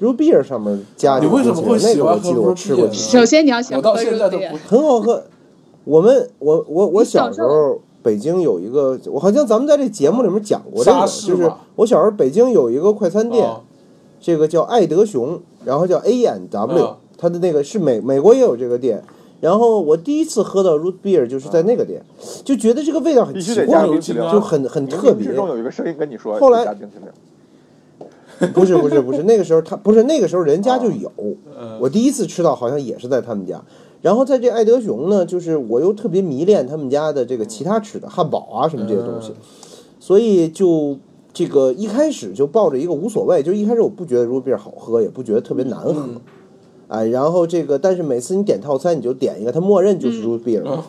[0.00, 5.22] Root beer 上面加你为什么会那个我喜欢喝记得我 root 吃过首先你要想我现在都 root beer 不很好喝。
[5.84, 13.60] 我们我我我小时候北京有一个，我好像咱们在这节目里面讲过这个，就是我小时候北京有一个快餐店，哦
[14.20, 19.02] 这个叫爱德熊，然后叫 A N W，、嗯它的那个是美美国也有这个店。
[19.40, 22.02] 然后我第一次喝到 root beer 就是在那个店，
[22.44, 23.66] 就觉得这个味道很奇怪
[24.30, 25.26] 就很很特别。
[25.26, 27.08] 冥之中有一个声音跟你说，后来加冰淇淋。
[28.54, 31.10] 不是不是不是，那个时候他不是那个时候人家就有，
[31.58, 33.62] 嗯我第一次吃到好像也是在他们家。
[34.02, 39.34] 然后在这爱德熊呢，就是我又特别迷恋他们家的这个其他吃的汉堡啊什么这些东西，
[39.98, 40.96] 所以就
[41.34, 46.20] 这个一开始就抱着一个无所谓，就一开始我不觉得 root beer 好喝，也不觉得特别难喝，嗯
[46.88, 50.82] 哎，然后这个但是每次你点套餐你就点一个，它默认就是 root beer 嘛。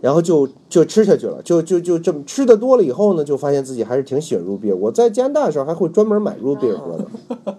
[0.00, 4.76] 嗯然后就就吃下去了，就就就这么吃的多了以后呢，就发现自己还是挺喜欢 root beer。
[4.76, 7.58] 我在加拿大的时候还会专门买 root beer 喝的。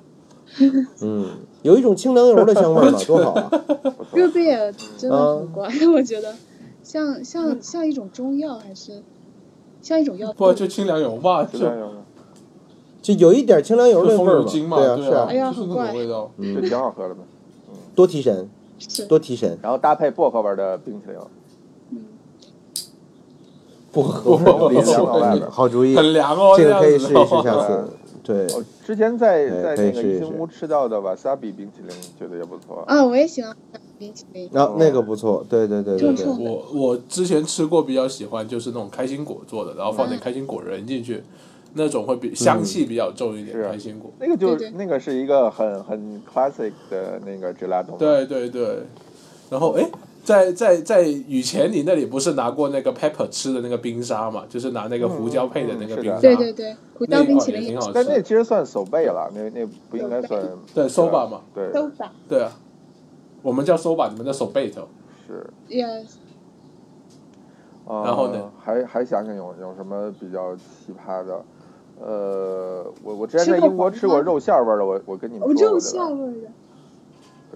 [1.02, 1.28] 嗯，
[1.64, 3.52] 有一种清凉油的香味儿嘛， 多好啊
[4.14, 6.34] ！root beer 真的啊很怪， 我觉得
[6.82, 9.04] 像像像一种中药还是
[9.82, 11.60] 像一种药不就清凉油嘛，就。
[13.02, 15.88] 就有一点清凉油的味儿嘛，对啊，是啊，哎呀就是那好怪。
[15.92, 16.32] 种味道。
[16.38, 17.22] 这嗯，挺好喝的嘛。
[17.96, 18.50] 多提神，
[19.08, 21.18] 多提神，然后搭配薄荷味的冰淇淋，
[23.92, 25.50] 不喝不离凉往外边。
[25.50, 27.90] 好主意，很凉哦，这个可以试一试，下对次。
[28.22, 32.84] 对，我之前在哎在那个可以试一试一星屋吃到的瓦萨比冰淇淋，觉得也不错。
[32.86, 33.56] 啊，我也喜欢
[33.98, 34.48] 冰淇淋。
[34.54, 41.24] 然后那个不错，对对对对我我之前吃过比较喜欢就是那种开心果做的，然后放点嗯开心果仁进去，
[41.74, 43.60] 那种会比香气比较重一点。
[43.64, 47.98] 开心果，那个就对对那个是一个很很 classic 的那个 gelato。
[47.98, 48.84] 对对对。
[49.50, 49.90] 然后哎，
[50.30, 54.44] 在在在以前你那里不是拿过那个 Pepper 吃的那个冰沙嘛？
[54.48, 57.94] 就是拿那个胡椒配的那个冰沙，对对对，胡椒冰淇淋挺好吃。
[57.96, 60.40] 但那其实算手背了，那那不应该算
[60.72, 61.42] 对 soba 嘛？
[61.56, 62.52] 对 soba 对啊，
[63.42, 64.88] 我们叫 soba，你们叫手背头。
[65.26, 66.06] 是 yes。
[67.88, 68.52] 然后呢？
[68.64, 71.44] 还还想想有有什么比较奇葩的？
[72.00, 76.50] 呃，我我之前在英国吃过肉馅味的，我我跟你们说过肉馅味的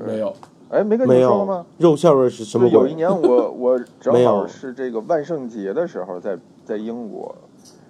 [0.07, 0.34] 没有。
[0.74, 1.65] 哎，没跟你说过吗？
[1.78, 2.67] 肉馅味是什么？
[2.67, 7.36] 有一年我 我正好是这个万圣节的时候在在英国，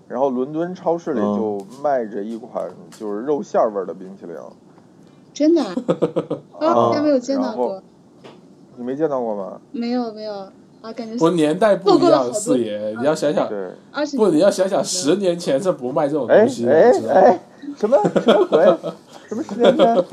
[0.10, 2.70] 然后伦敦超市里就卖着一款
[3.00, 4.36] 就是肉馅味的冰淇淋。
[5.34, 5.64] 真的？
[6.60, 7.82] 啊，还没有见到过。
[8.76, 9.62] 你没见到过吗？
[9.72, 10.34] 没有没有
[10.82, 13.72] 啊，感觉不年代不一样，四爷，你要想想，对，
[14.18, 17.40] 不你要想想十年前是不卖这种东西，哎哎，
[17.78, 18.66] 什么什么鬼？
[19.30, 20.06] 什么十年前？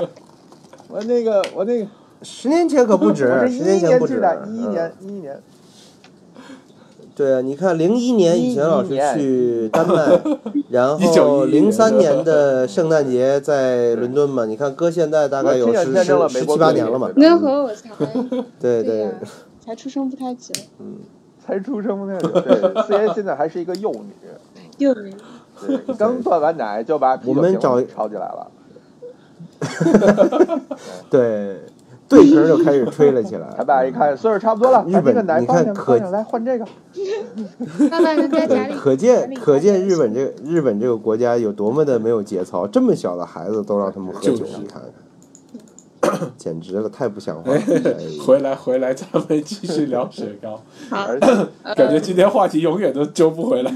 [0.87, 1.87] 我那个我那个。
[2.23, 5.39] 十年前可不止， 十年前不止，一一年，一一年。
[7.13, 10.19] 对啊，你看，零一年以前老师去丹麦，
[10.69, 17.09] 然后零三年的圣诞节在伦敦嘛，你看搁现在大概有十十十七八年了嘛。
[17.17, 17.89] 那会儿我才，
[18.59, 19.11] 对对，
[19.63, 20.53] 才出生不太久。
[20.79, 20.95] 嗯，
[21.45, 22.29] 才出生不太久。
[22.41, 24.09] 对，虽然现在还是一个幼女。
[24.77, 25.13] 幼女。
[25.67, 28.51] 对，刚断完奶就把我们找吵起来了。
[31.09, 31.57] 对。
[32.11, 33.47] 对瓶就开始吹了起来。
[33.57, 36.65] 他爸一看岁数差不多了，日本你看可来换这个。
[37.89, 38.73] 爸爸在家里。
[38.75, 44.81] 可见可见日本这个日本这个国家有多么的没有节操，这么小的孩子都让他们喝酒，你看
[46.01, 47.61] 看， 简直了，太不像话了。
[48.25, 50.61] 回来回来，咱们继续聊雪糕。
[50.89, 51.07] 好，
[51.75, 53.73] 感觉今天话题永远都揪不回来。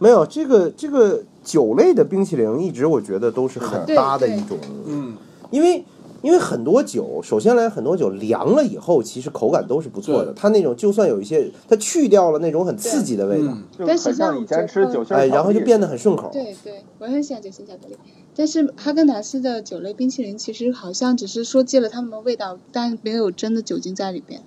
[0.00, 4.58] 没有这个这个酒类的冰淇淋，一直我觉得都是很搭的一种。
[4.86, 5.14] 嗯。
[5.54, 5.84] 因为
[6.20, 10.32] 因为很多酒，首先来很多酒凉了以后，其实口感都是不错的。
[10.32, 16.30] 它那种就算有一些，它去掉了那种很刺激的味道，但是像以前吃酒心哎，然后就变得很顺口。
[16.32, 17.96] 对对，我很喜欢酒心巧克力。
[18.34, 24.40] 但是哈根达斯的酒类冰淇淋，其实好像只是说借了他们的味道，但没有真的酒精在里边。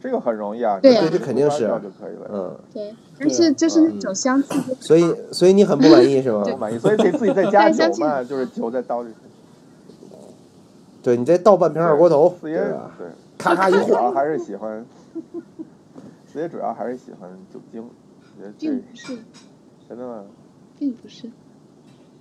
[0.00, 2.30] 这个很容易啊，对呀，这肯定是就可以了。
[2.32, 4.48] 嗯，对，但是就是那种香气。
[4.78, 6.44] 所以，所以你很不满意是吗？
[6.44, 9.10] 不满意，所以得自己再加酒嘛，就是酒在刀里。
[11.02, 13.06] 对你再倒半瓶二锅头，四爷对，
[13.38, 14.84] 咔咔一晃，还是喜欢。
[16.32, 17.84] 四爷主要还是喜欢酒精，
[18.58, 19.18] 并不是。
[19.88, 20.22] 真的吗？
[20.78, 21.28] 并不是。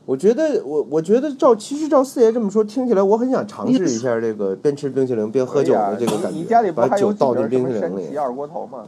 [0.05, 8.17] 我觉得，我我觉得照其实照四爷这么说，听起来我很想尝试一下这个边吃冰淇淋边喝酒的这个感觉，把酒倒进冰淇淋里。
[8.17, 8.85] 二锅头吗？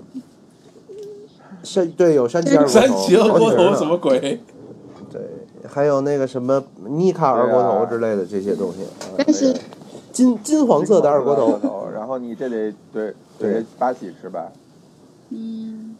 [1.61, 4.41] 山对有山崎二锅头，山崎二锅头什么鬼？
[5.11, 5.21] 对，
[5.67, 8.79] 还有那个什么尼卡二锅头之类的这些东西。
[9.15, 9.53] 但是。
[10.11, 14.51] 金金黄色的二锅头，然后你这得对对八喜吃吧？
[15.29, 15.95] 嗯，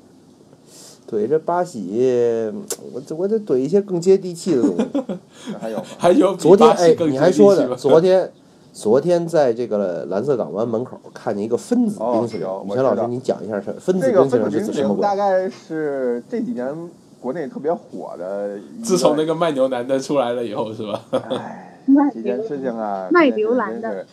[1.10, 2.52] 怼这八喜，
[2.94, 4.86] 我我得怼一些更接地气的东西。
[5.60, 8.32] 还有还有昨天哎，你还说呢 昨天
[8.74, 15.02] 昨天在这个蓝色港湾门口看见一个分子冰淇淋，以前老师你讲一下是分子冰淇淋是什么？
[15.02, 16.76] 大概是这几年
[17.22, 18.58] 国内特别火的。
[18.84, 21.02] 自从那个卖牛腩的出来了以后，是吧？
[22.14, 24.06] 这件事情啊，卖刘兰的，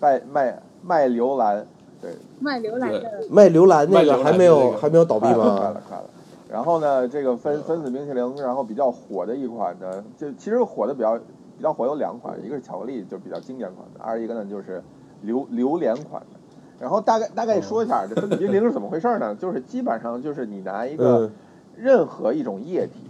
[0.00, 1.66] 卖卖卖刘兰，
[2.00, 5.34] 对，卖刘兰的，卖刘兰那个还没有还没有倒闭吗？
[5.34, 6.04] 快了快了。
[6.50, 11.18] 然后呢，这个分分子冰淇淋，然后比较火的一款呢，就其实火的比较
[11.56, 14.82] 比较火有两款，一个是巧克力，就比较经典款的；二一个呢就是
[15.22, 16.38] 榴榴莲款的。
[16.78, 19.34] 然后大概大概说一下这分子冰淇淋是怎么回事呢？
[19.34, 21.30] 就是基本上就是你拿一个
[21.76, 23.00] 任何一种液体。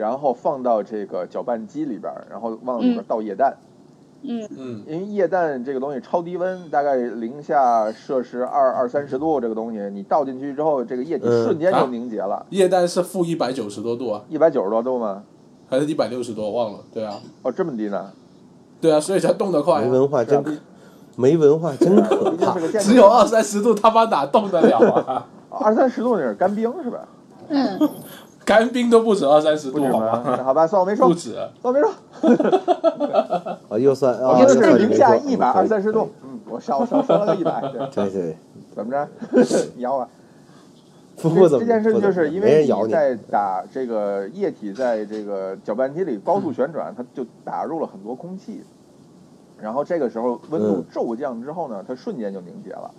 [0.00, 3.54] 然后放到这个搅拌机里边，然后往里边倒液氮。
[4.22, 4.82] 嗯嗯。
[4.86, 12.46] 因为液氮这个东西超低温，大概零下摄氏二二三十度，这个东西你倒进去之后，这个液体瞬间就凝结了。
[12.48, 14.22] 液氮是负一百九十多度啊？
[14.30, 15.22] 一百九十多度吗？
[15.68, 16.50] 还是一百六十多？
[16.50, 16.78] 忘了。
[16.92, 17.20] 对啊。
[17.42, 18.10] 哦，这么低呢？
[18.80, 19.82] 对啊，所以才冻得快。
[19.82, 20.42] 没文化真
[21.16, 22.58] 没文化真可 怕。
[22.78, 25.26] 只有二三十度，他妈哪冻得了啊？
[25.50, 27.08] 二三十度那是干冰是吧？
[27.48, 27.78] 嗯。
[28.50, 30.42] 干冰都不止二三十度吗？
[30.42, 31.06] 好吧，算我没说。
[31.06, 31.88] 不止，算我没说。
[33.68, 36.10] 啊， 又算啊，又是零下一百二三十度。
[36.24, 37.62] 嗯，我少少说了个一百。
[37.94, 38.36] 对对。
[38.74, 39.08] 怎么着？
[39.78, 40.08] 咬我。
[41.22, 48.64] 不这件事就是因为你在打这个液体在这个搅拌机里高速旋转，它就打入了很多空气，
[49.60, 52.90] 然后这个时候温度骤降之后呢，它瞬间就凝结了。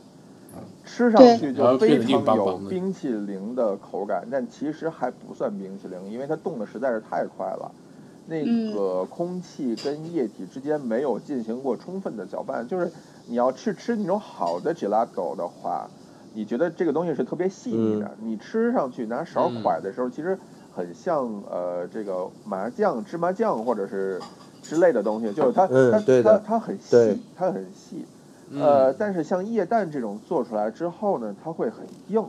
[0.83, 7.71] 吃上去就非常有冰淇淋的口感，但其实还不算冰淇淋，因为它冻的实在是太快了。
[8.27, 12.89] 那个空气跟液体之间没有进行过充分的搅拌，就是
[13.27, 15.89] 你要去吃那种好的 gelato 的话，
[16.33, 20.37] 你觉得这个东西是特别细腻的，你吃上去拿勺蒯的时候，其实
[20.73, 24.19] 很像呃这个麻酱、芝麻酱或者是
[24.61, 28.05] 之类的东西，就是它它它它很细，它很细。
[28.59, 32.25] 呃，但是像液氮这种做出来之后呢，它会很硬，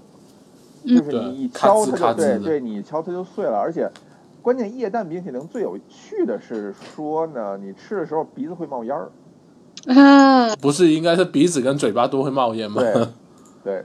[0.84, 3.90] 就是你一敲它就对对，你一敲它就碎了，而且
[4.40, 9.10] 关键液氮冰淇淋最有趣的是说呢，你吃的时候鼻子会冒烟儿。
[9.86, 12.80] 啊，不是，应该是鼻子跟嘴巴都会冒烟吗？
[12.80, 13.08] 对，
[13.64, 13.84] 对，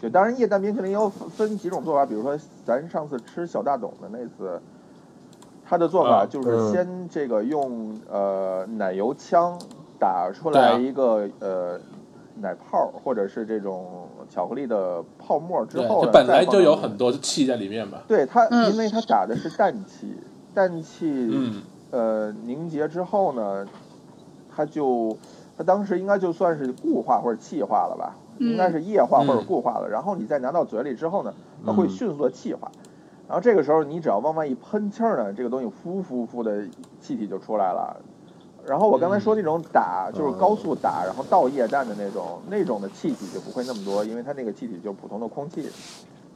[0.00, 4.60] 就当然液氮冰淇淋有分几种做法，比如说咱上次吃小大董的那次，
[5.64, 9.58] 他的做法就是先这个用呃奶油枪
[9.98, 11.80] 打出来一个呃
[12.40, 17.98] 奶泡或者是这种巧克力的泡沫之后，它本来就有很多气在里面嘛。
[18.06, 20.14] 对它，因为它打的是氮气，
[20.54, 23.66] 氮气呃凝结之后呢。
[24.58, 25.14] 它就，
[25.58, 29.86] 它当时应该就算是固化或者气化了吧，应该是液化或者固化了。
[29.86, 31.34] 然后你再拿到嘴里之后呢，
[31.66, 32.72] 它会迅速的气化。
[33.28, 36.64] 然后这个时候你只要往外一喷气儿呢，这个东西呼呼呼的
[36.98, 38.00] 气体就出来了。
[38.66, 45.68] 然后我刚才说那种打就是高速打，然后倒液氮的那种，那种的气体就不会那么多，因为它那个气体就是普通的空气，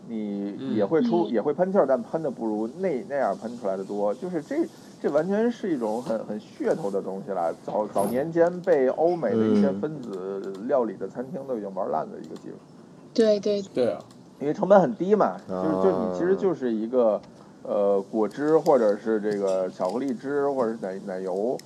[0.09, 4.15] 你也会出也会喷气儿，但喷的不如那那样喷出来的多。
[4.15, 4.57] 就是这。
[5.03, 7.55] 这完全是一种很很噱头的东西了。
[7.65, 12.55] 早早年间被欧美的一些分子料理的餐厅都已经玩烂的一个技术。
[13.15, 13.99] 对对对啊，
[14.41, 17.19] 因为成本很低嘛，就是就你其实就是一个
[17.63, 21.57] 呃果汁或者是这个巧克力汁或者是奶奶油，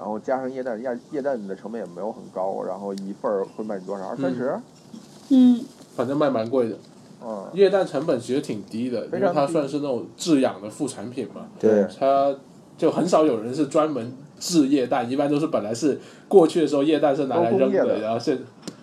[0.00, 4.08] 然后加上液氮，液液氮的成本也没有很高，然后一份儿会卖你多少？
[4.08, 4.58] 二三十？
[5.28, 5.60] 嗯，
[5.94, 6.76] 反正卖蛮贵的。
[7.22, 11.46] 嗯，液氮成本其实挺低的，因为它算是那种制氧的副产品嘛。
[11.60, 11.86] 对。
[11.98, 12.34] 它。
[12.78, 18.38] 就很少有人是专门制液氮，一般都是本来是过去的时候液氮是拿来扔的，然后现，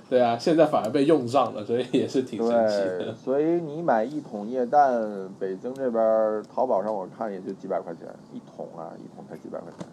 [0.08, 3.12] 对啊，现在反而被用上了，所以也是挺神奇的。
[3.16, 9.88] 所以你买一桶液氮，北京这边淘宝上我看也就几百块钱一桶啊，一桶才几百块钱，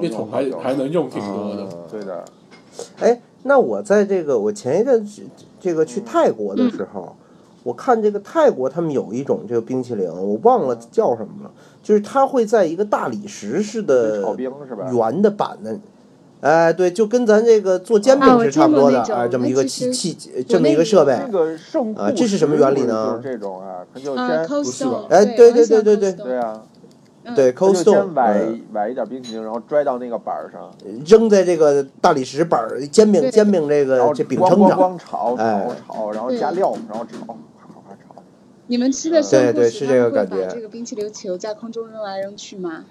[0.00, 1.68] 一桶还还能用挺多的。
[1.90, 2.24] 对的。
[3.00, 5.06] 哎，那我在这个我前一阵
[5.60, 7.14] 这个去泰国的时候。
[7.62, 11.50] 我看这个泰国，他们有一种这个冰淇淋，我忘了叫什么了，
[11.82, 14.22] 就是它会在一个大理石似的
[14.92, 15.80] 圆的板子，
[16.42, 20.14] 哎，对，就跟咱这个做煎饼是差不多的啊，这么一个器器，
[20.46, 21.14] 这么一个设备。
[21.14, 23.18] 啊，这是什么原理呢？
[23.22, 25.04] 这种啊，它就先不是吧？
[25.08, 26.62] 哎，对对对对对，对啊，
[27.34, 27.74] 对，cold
[28.12, 30.70] 崴崴一点冰淇淋，然后拽到那个板上，
[31.06, 32.60] 扔在这个大理石板
[32.90, 37.36] 煎饼煎饼这个这饼铛上，光炒炒炒，然后加料，然后炒。
[38.66, 40.46] 你们吃的生对是这个感觉。
[40.48, 42.86] 这个冰淇淋球在空中扔来扔去吗？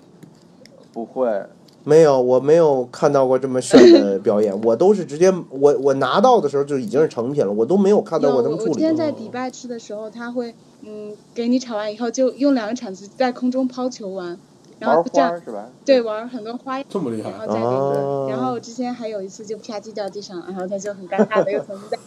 [0.93, 1.45] 不会，
[1.83, 4.59] 没有，我没有看到过这么炫的 表演。
[4.63, 8.69] 我都是直接，我我拿到的时候就已经是成品了，我都没有看到过他们处理。
[8.69, 10.53] 我今天在迪拜吃的时候，他会
[10.85, 14.37] 嗯给你炒完以后，就用两个铲子在空中抛球玩，
[14.79, 15.69] 然后这样是吧？
[15.85, 18.31] 对，玩很多花样，这么厉害，然后再给。
[18.31, 21.97] 然后之前还有一次就啪叽掉地上，然后他就很尴尬的又重新再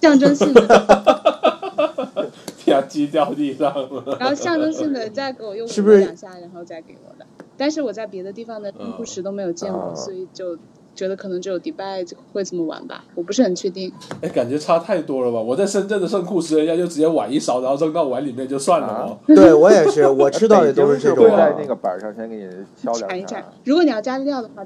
[0.00, 0.62] 象征性的。
[2.64, 5.66] 啪叽掉地上了，然后象征性的再给我用
[5.98, 7.26] 两下，然后再给我的。
[7.56, 10.56] 但是我在别的地方的圣库石都没有见过，所以就
[10.94, 13.92] 觉得可能只有迪拜会这么玩吧，我不是很确定。
[14.20, 15.40] 哎，感觉差太多了吧？
[15.40, 19.18] 我在深圳的圣库斯，人家就直接碗一勺，然后扔到碗里面就算了吗？
[19.34, 21.24] 对我也是，我吃到的都是这种。
[21.36, 23.42] 在那个板上先给你敲两下。
[23.64, 24.64] 如果你要加料的话。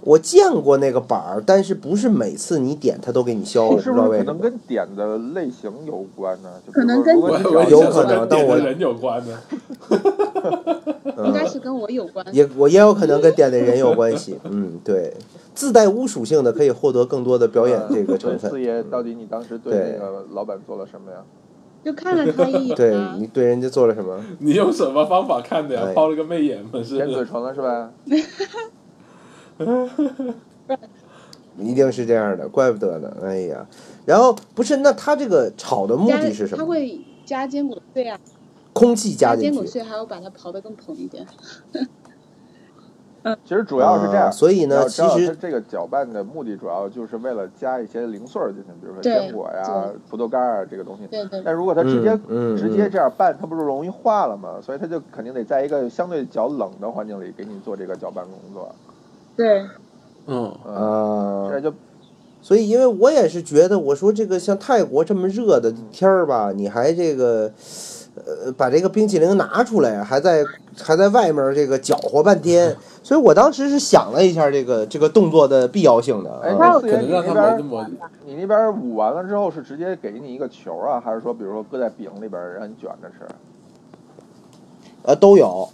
[0.00, 4.32] 我见过那个板儿，但是不是每次你点它都给你消，不知道为什么。
[4.32, 6.50] 可能跟点的类型有关呢？
[6.66, 7.18] 就可能跟
[7.68, 9.38] 有可能，但我人有关呢。
[11.24, 12.24] 应该是跟我有关。
[12.32, 14.38] 也我也有可能跟点的人有关系。
[14.44, 15.14] 嗯，对，
[15.54, 18.50] 自带巫属性的可以获得更多的表演这个成分。
[18.50, 21.18] 四爷，到底你当时对那个老板做了什么呀？
[21.84, 22.76] 就看了他一眼。
[22.76, 24.18] 对你对人家做了什么？
[24.38, 25.92] 你用什么方法看的呀？
[25.94, 26.70] 抛了个媚眼吗？
[26.82, 26.96] 是？
[26.96, 27.90] 舔嘴唇了是吧？
[31.58, 33.14] 一定是这样的，怪不得呢。
[33.22, 33.66] 哎呀，
[34.06, 36.58] 然后不是那他这个炒的目的是什么？
[36.58, 38.18] 他会加坚果碎啊，
[38.72, 41.26] 空气加坚果碎，还要把它刨得更蓬一点。
[43.22, 44.32] 嗯， 其实主要是这样。
[44.32, 51.06] 所以呢，其实这个搅拌的目的主要就是为了加一些零碎进去，比如说坚果呀、葡萄干啊这个东西。
[51.08, 51.42] 对对。
[51.44, 52.18] 但如果它直接
[52.56, 54.54] 直接这样拌，它不是容易化了吗？
[54.62, 58.74] 所以它就肯定得在一个相对较冷的环境里给你做这个搅拌工作。
[59.36, 59.66] 对。
[60.26, 61.74] 嗯啊，这就
[62.40, 67.50] 所以因为我也是觉得，我说这个像泰国这么热的天儿吧，你还这个。
[68.14, 70.44] 呃，把这个冰淇淋拿出来，还在
[70.78, 76.30] 还在外面这个搅和半天， 所以我当时是想了一下这个这个动作的必要性的。
[76.42, 77.90] 哎，那四爷，你那边
[78.26, 83.26] 你那边捂完了之后是直接给你一个球啊，还是说比如说搁在饼里边让你卷着吃？
[85.04, 85.66] 呃，都有，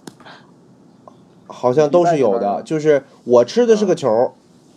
[1.49, 2.63] 好像都是有的。
[2.65, 4.33] 就是我吃的是个球，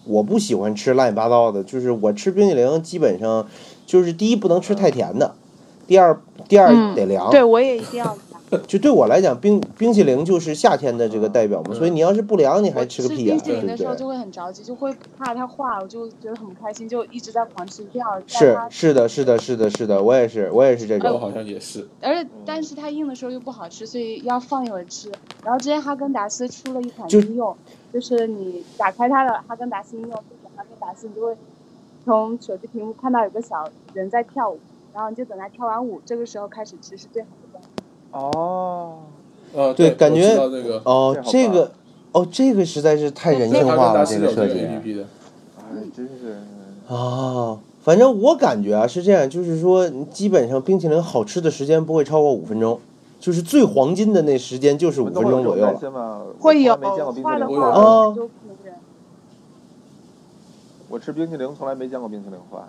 [0.06, 1.64] 我不喜欢吃乱七八糟的。
[1.64, 3.48] 就是我吃冰淇淋基本上
[3.86, 5.36] 就是第一不能吃太甜的。
[5.86, 7.30] 第二，第二得凉。
[7.30, 8.18] 对我也一定要
[8.68, 11.74] 就对我来讲，冰冰淇淋就是夏天的这个代表嘛。
[11.74, 13.36] 所以你要是不凉，你还吃个屁啊！
[13.36, 18.22] 冰淇淋的时候就会很着急，就会怕它化，我就觉得很不开心，就一直在狂吃，一定要。
[18.28, 21.14] 是是的是的是的是的，我也是我也是这种。
[21.14, 21.88] 我好像也是。
[22.02, 25.10] 而且，但是它硬的时候又不好吃，所以要放一会儿吃。
[25.44, 27.56] 然后之前哈根达斯出了一款应用，
[27.94, 30.12] 就是你打开它的哈根达斯应用，
[30.56, 31.36] 哈根达斯你就会
[32.04, 34.60] 从手机屏幕看到有个小人在跳舞。
[34.94, 37.41] 然后你就等他跳完舞，这个时候开始吃是最好的。
[38.12, 39.00] 哦，
[39.54, 40.36] 呃，对，感觉
[40.84, 41.72] 哦，这个，
[42.12, 44.60] 哦，这个实在是太人性化了，这个设计。
[44.60, 44.82] 哎，
[45.96, 46.38] 真是。
[46.94, 52.80] 啊，反正我感觉啊是这样，就是说，基本上冰淇淋好吃的时间不会超过五分钟，
[53.20, 55.74] 就是最黄金的那时间就是五分钟左右了。
[56.40, 58.14] 会有化的话啊。
[60.90, 62.60] 我吃冰淇淋从来没见过冰淇淋坏。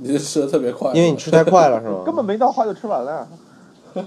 [0.00, 2.00] 你这吃的特别快，因为你吃太快了是吗？
[2.06, 3.28] 根本没到话就吃完了
[3.96, 4.04] 呀。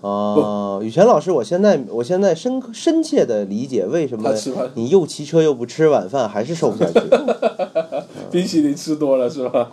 [0.00, 4.32] 啊，雨泉老师，我现在我现在深深切的理解为什么
[4.74, 7.00] 你又骑车又不吃晚饭还是瘦不下去。
[8.30, 9.70] 冰淇淋吃多了是吧？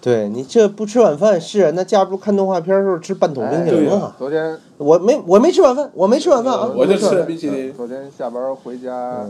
[0.00, 4.14] 对你这不吃晚饭是那架不住看动画片的时候吃半桶冰淇淋啊。
[4.18, 7.74] 昨天我没我没吃晚饭，我没吃晚饭啊，我就吃了冰淇淋。
[7.74, 9.26] 昨天下班回家。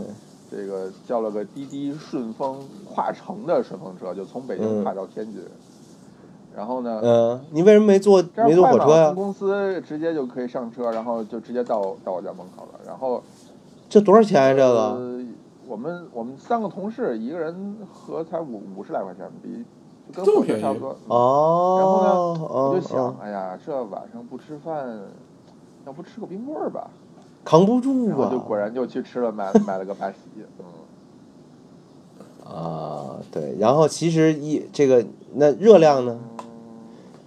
[0.51, 5.41] 这个叫了个滴滴顺风跨城的顺风车，就从北京跨到天津。
[6.55, 6.99] 然后呢？
[7.03, 9.11] 嗯，你为什么没坐没坐火车呀？
[9.11, 12.79] 公司直接就可以上车，然后就直接到到我家门口了。
[12.85, 13.21] 然后
[13.89, 14.53] 这多少钱啊？
[14.53, 15.25] 这个？
[15.67, 19.65] 我们我们三个同事，一个人合才五五十来块钱，比
[20.13, 20.95] 跟火车差不多。
[21.07, 21.75] 哦。
[21.79, 22.39] 然后呢，
[22.69, 24.99] 我就想，哎呀，这晚上不吃饭，
[25.85, 26.87] 要不吃个冰棍儿吧？
[27.43, 28.29] 扛不住啊！
[28.31, 30.17] 就果然就去吃了，买 买了个八喜。
[30.59, 30.65] 嗯。
[32.47, 35.03] 啊，对，然后其实一这个
[35.33, 36.19] 那热量呢？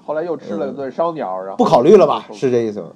[0.08, 2.24] 后来又吃了顿烧鸟，然后不考虑了吧？
[2.32, 2.88] 是这意思吗？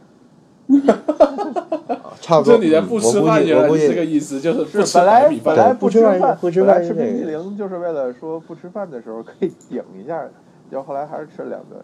[2.22, 2.56] 差不多。
[2.56, 10.24] 你在不吃饭原来是这个意思，就是本来本来不吃饭，不吃饭吃冰淇淋，就是为了说不吃饭的时候可以顶一下。
[10.70, 11.78] 结果后来还是吃了两顿。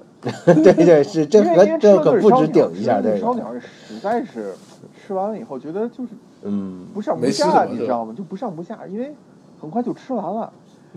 [0.65, 4.55] 对对是，这可这可不止顶一下，这烧鸟实在是。
[4.97, 6.11] 吃完了以后觉得就是，
[6.45, 8.15] 嗯，不上不下，你知道吗？
[8.17, 9.15] 就不上不下，因为
[9.61, 10.51] 很快就吃完了，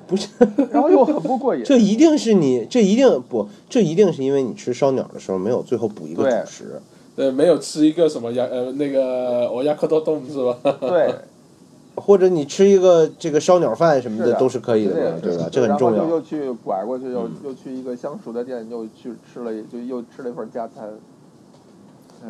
[0.07, 0.27] 不是，
[0.71, 1.63] 然后又很不过瘾。
[1.63, 6.81] 这一定是你，这一定不，这一定是因为你吃烧鸟的时候没有最后补一个主食，
[7.15, 10.57] 对，没有吃一个什么鸭呃那个我鸭蝌蚪冻是吧？
[10.81, 11.13] 对，
[11.95, 15.47] 或者你吃一个这个烧鸟饭什么的都是可以的，对吧？
[15.51, 16.05] 这很重要。
[16.09, 20.89] 又去拐过去，又又去一个相熟的店，又去吃了，就又吃了一份加餐。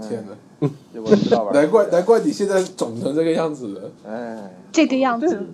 [0.08, 0.70] 天哪！
[1.52, 3.92] 难怪难怪你现在肿成这个样子了。
[4.08, 5.48] 哎，这个样子。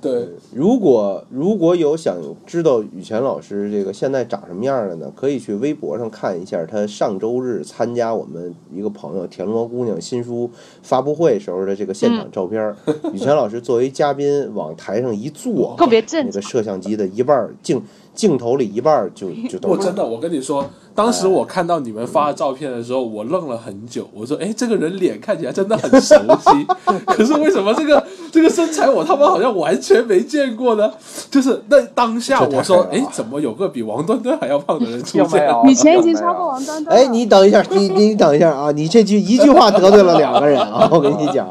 [0.00, 5.12] 对，如果如果有想知道雨泉老师这个现在长什么样的呢？
[5.14, 10.50] 可以去微博上看一下他上周日参加我们一个朋友田螺姑娘新书
[10.82, 12.74] 发布会时候的这个现场照片。
[13.12, 17.82] 雨泉老师作为嘉宾往台上一坐，特别正，那个摄像机的一半镜
[18.20, 19.70] 镜头里一半就 就都。
[19.70, 20.62] 我真的，我跟你说。
[20.92, 24.06] 当时我看到你们发的照片的时候，我愣了很久。
[24.12, 26.66] 我说：“哎，这个人脸看起来真的很熟悉，
[27.06, 30.90] 可是为什么这个这个身材我他妈好像完全没见过呢？”
[31.30, 36.94] 就是那当下我说：“哎，怎么有个比王端端还要胖的人出现？” 以前已经超过王端端。
[36.94, 38.70] 哎，你等一下，你你等一下啊！
[38.72, 40.86] 你这句一句话得罪了两个人啊！
[40.92, 41.48] 我跟你讲。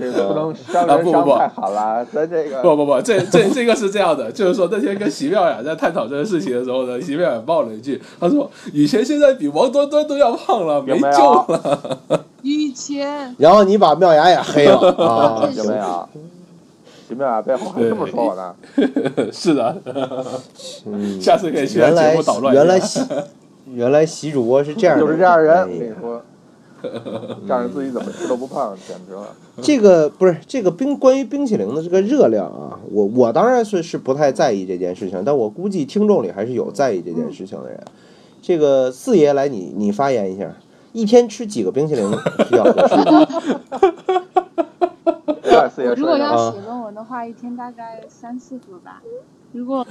[0.00, 12.00] 这个不能伤人伤太狠了，咱这个不不不，这这这个是这样的，就是说那天跟席妙雅在探讨这个事情的时候呢，席妙雅爆了一句，他说以前现在比王端端都要胖了，没救了。
[12.42, 13.34] 以前。
[13.38, 15.48] 然后你把妙雅也黑了 啊？
[15.54, 16.08] 有没有？
[17.06, 18.54] 席妙雅背后还这么说我呢？
[19.32, 19.76] 是的。
[21.20, 22.54] 下次可以去原来捣乱。
[22.54, 23.00] 原来习
[23.72, 25.60] 原来习主播是这样，就是这样人。
[25.60, 26.22] 我跟你说。
[27.46, 29.28] 仗着自己怎么吃都不胖，简直了！
[29.62, 37.80] 这个不是这个冰关于冰淇淋的这个热量啊，我我当然是是不太在意这件事情，但我估计听众里还是有在意这件事情的人。
[38.42, 40.52] 这个四爷来，你你发言一下，
[40.92, 42.10] 一天吃几个冰淇淋
[42.48, 42.94] 比较合适？
[45.94, 49.02] 如果要写论文的话，一天大概三四盒吧。
[49.52, 49.86] 如果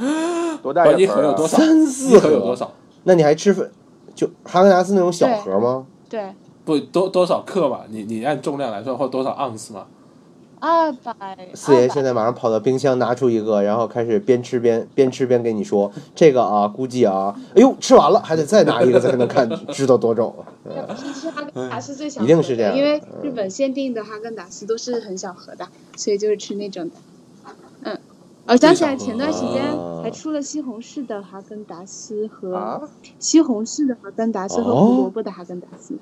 [0.63, 1.57] 多大一盒有多少？
[1.57, 2.71] 三四盒有多少？
[3.03, 3.69] 那你还吃粉？
[4.15, 5.85] 就哈根达斯那种小盒吗？
[6.09, 6.33] 对。
[6.69, 7.79] 不多多少克嘛？
[7.89, 9.87] 你你按重量来说，或多少盎司嘛？
[10.59, 11.35] 二百。
[11.55, 20.35] 四爷现在马上跑到冰箱拿出一个，然后开始边吃边边吃边跟你说：“这个啊，估计啊，哎呦，吃完了还得再拿一个才能看 知道多重。”
[21.15, 26.91] 吃哈根达斯最小，一定是这样，因为日本限定的哈根达斯都是很小盒的，所以就是吃那种的。
[27.83, 27.99] 嗯，
[28.45, 29.63] 我想起来前段时间
[30.03, 35.95] 还出了西红柿的哈根达斯和西红柿的哈根达斯和胡萝卜的哈根达斯。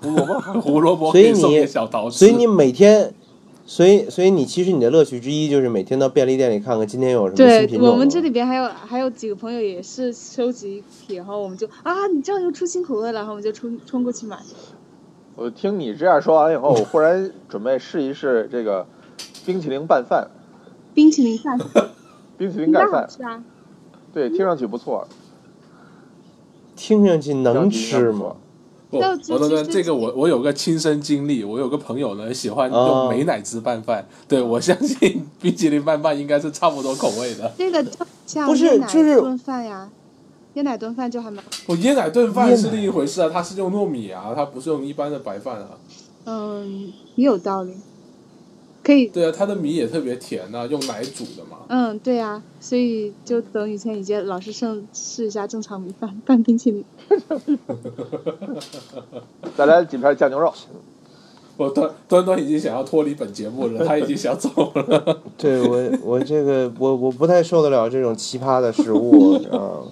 [0.00, 1.66] 胡萝卜， 胡萝卜，所以你，
[2.10, 3.12] 所以你每天，
[3.66, 7.86] 所以所以你其实你的乐趣之一就是每天到便利店里看看今天有什么新品种。
[7.86, 14.38] 对，我们这里边还有还有几个朋友也是收集癖，然后我们就啊，你这样又出新口味了，然后我们就冲冲过去买。
[15.36, 18.86] 我听你这样说完以后，我忽然准备试一试这个
[19.46, 20.30] 冰淇淋拌饭。
[20.92, 21.88] 冰淇淋拌饭。
[22.36, 23.08] 冰淇淋拌饭。
[23.08, 23.42] 是啊。
[24.12, 25.06] 对，听上去不错。
[26.74, 28.36] 听上去能吃吗？
[28.90, 37.52] 不，我的呢，这个我我有个亲身经历，我有个朋友呢喜欢用美乃滋拌饭，对我相信冰淇淋拌饭应该是差不多口味的。
[37.56, 37.84] 这个
[38.26, 39.88] 像椰奶炖饭呀，
[40.56, 41.44] 椰奶炖饭就还蛮。
[41.66, 45.68] 我椰奶炖饭是另一回事啊，它是用糯米啊，它不是用一般的白饭啊。
[46.24, 47.72] 嗯，也有道理。
[48.82, 49.06] 可以。
[49.08, 51.58] 对啊，它的米也特别甜呐，用奶煮的嘛。
[51.68, 56.84] 嗯，对呀，所以就等以前以前老师剩试一下正常米饭拌冰淇淋。
[59.56, 60.52] 再来几片酱牛肉。
[61.56, 65.20] 我端端端已经想要脱离本节目了，他已经想走了。
[65.36, 69.82] 对我，我这个我我不太受得了这种奇葩的食物啊！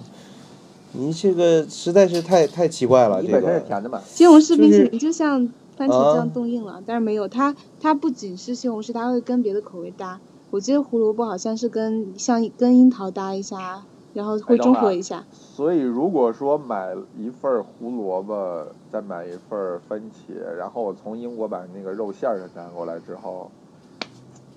[0.93, 3.63] 你这个实在是太太奇怪了，这个。
[4.03, 5.47] 西红柿冰淇淋就像。
[5.79, 10.19] 番茄酱冻硬了，但是没有它，它不仅是西红柿，它会跟别的口味搭。
[10.51, 15.23] 我记得胡萝卜好像是跟像跟樱桃搭一下，然后会中和一下。
[15.31, 23.49] 所以如果说买一份胡萝卜，再买一份番茄，然后我从英国把那个肉馅儿拿过来之后，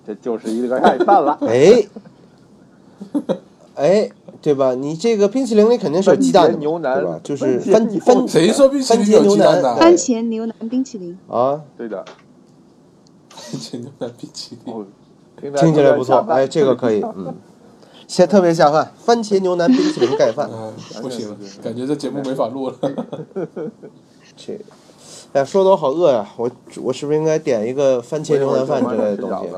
[0.04, 1.38] 这就是一个盖饭了。
[1.46, 1.86] 哎，
[3.74, 4.10] 哎。
[4.40, 4.74] 对吧？
[4.74, 7.20] 你这个冰淇淋里肯定是有鸡蛋的，对吧？
[7.22, 9.76] 就是番番谁说冰淇淋有鸡蛋的？
[9.76, 12.04] 番茄牛腩冰淇淋啊，对的。
[13.30, 14.86] 番茄牛腩冰淇淋，
[15.56, 16.16] 听起来不错。
[16.28, 17.32] 哎，这个可以， 嗯，
[18.08, 18.92] 下特别下饭。
[18.98, 20.50] 番茄牛腩冰淇淋盖饭，
[21.00, 22.76] 不行，感觉这节目没法录了。
[24.36, 24.54] 这，
[25.34, 26.28] 哎呀，说的我好饿呀！
[26.36, 26.50] 我
[26.82, 29.48] 我是不是应该点一个番茄牛腩饭之类的东西？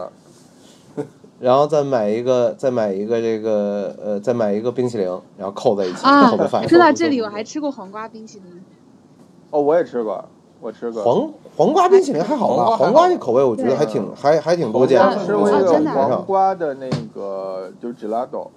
[1.45, 6.67] 然后再买一个，再买一个这个，呃，再买一个冰淇淋，然后扣在一起，扣在饭。
[6.67, 8.63] 说到这里，我还吃过黄瓜冰淇淋。
[9.51, 10.25] 哦，我也吃过，
[10.59, 11.05] 我吃过。
[11.05, 12.77] 黄黄瓜冰淇淋还好吧？
[12.79, 15.19] 黄瓜这口味我觉得还挺，还还挺多见的。
[15.27, 18.49] 吃过一个黄瓜的那个，就是 gelato。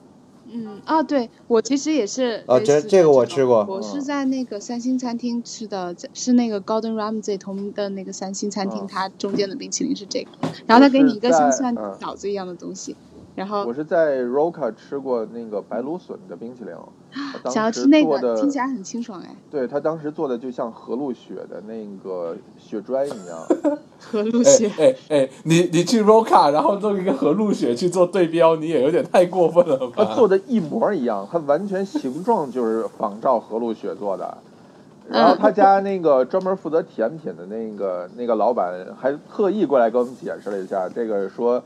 [0.54, 3.66] 嗯啊，对我其实也是啊，这这个我吃过。
[3.68, 10.30] 我是在那个三星餐厅吃的，是那个 Golden Ramsy 同名的那个三星餐厅，它中间的冰淇淋是这个，
[10.66, 12.96] 然后它给你一个像像饺子一样的东西。
[13.38, 16.74] 然后我是在 Roca 吃过那个白芦笋的冰淇淋，
[17.54, 19.36] 想要吃那个，听起来很清爽哎。
[19.52, 23.38] 对他当时做的就像河路雪的那个雪砖一样。
[24.02, 30.04] 河路雪，哎哎，你你去 Roca，然后做一个河路雪去做对标，你也有点太过分了吧？
[30.04, 34.36] 他做的一模一样，他完全形状就是仿照河路雪做的。
[35.08, 41.62] 然后他家那个专门负责甜品的那个那个老板还特意过来跟我们解释了一下，这个说。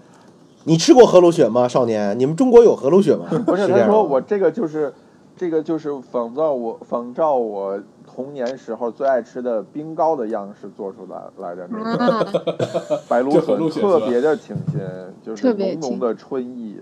[0.63, 2.17] 你吃过河鲈雪吗，少年？
[2.19, 3.25] 你们中国有河鲈雪吗？
[3.45, 4.93] 不是，他说我这个就是，
[5.35, 14.79] 这个就是仿造我仿照我童年时候最爱吃的冰糕的样式做出来来的那个 白芦笋，特别的清新，
[15.23, 16.77] 就是浓浓的春意，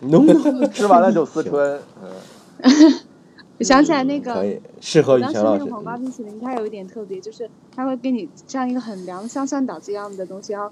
[0.00, 1.78] 浓浓吃完了就思春。
[2.02, 2.10] 嗯，
[3.58, 10.70] 我 想起来那个可以适合当时那个黄瓜冰淇淋，它有一点特别，就是它会给你这样一个很凉像酸枣子一样的东西，然后。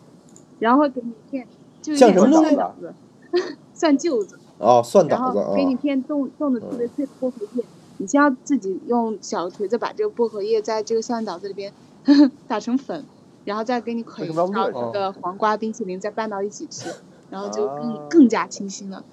[0.59, 1.47] 然后给你片，
[1.83, 2.95] 就像什么蒜枣子，
[3.75, 4.39] 蒜臼子。
[4.59, 5.39] 哦，蒜枣子。
[5.39, 7.65] 然后给你片冻冻的特别脆的薄荷叶，
[7.99, 11.73] 你先要自己用小锤子把这个薄荷叶在这个蒜枣子里边
[12.49, 13.05] 打成粉，
[13.45, 16.91] 然后再给你捆一条这个黄瓜冰淇淋再拌到一起吃，
[17.31, 19.05] 然后就更更加清新了。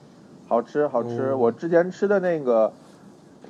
[0.48, 2.72] 好吃好吃，我之前吃的那个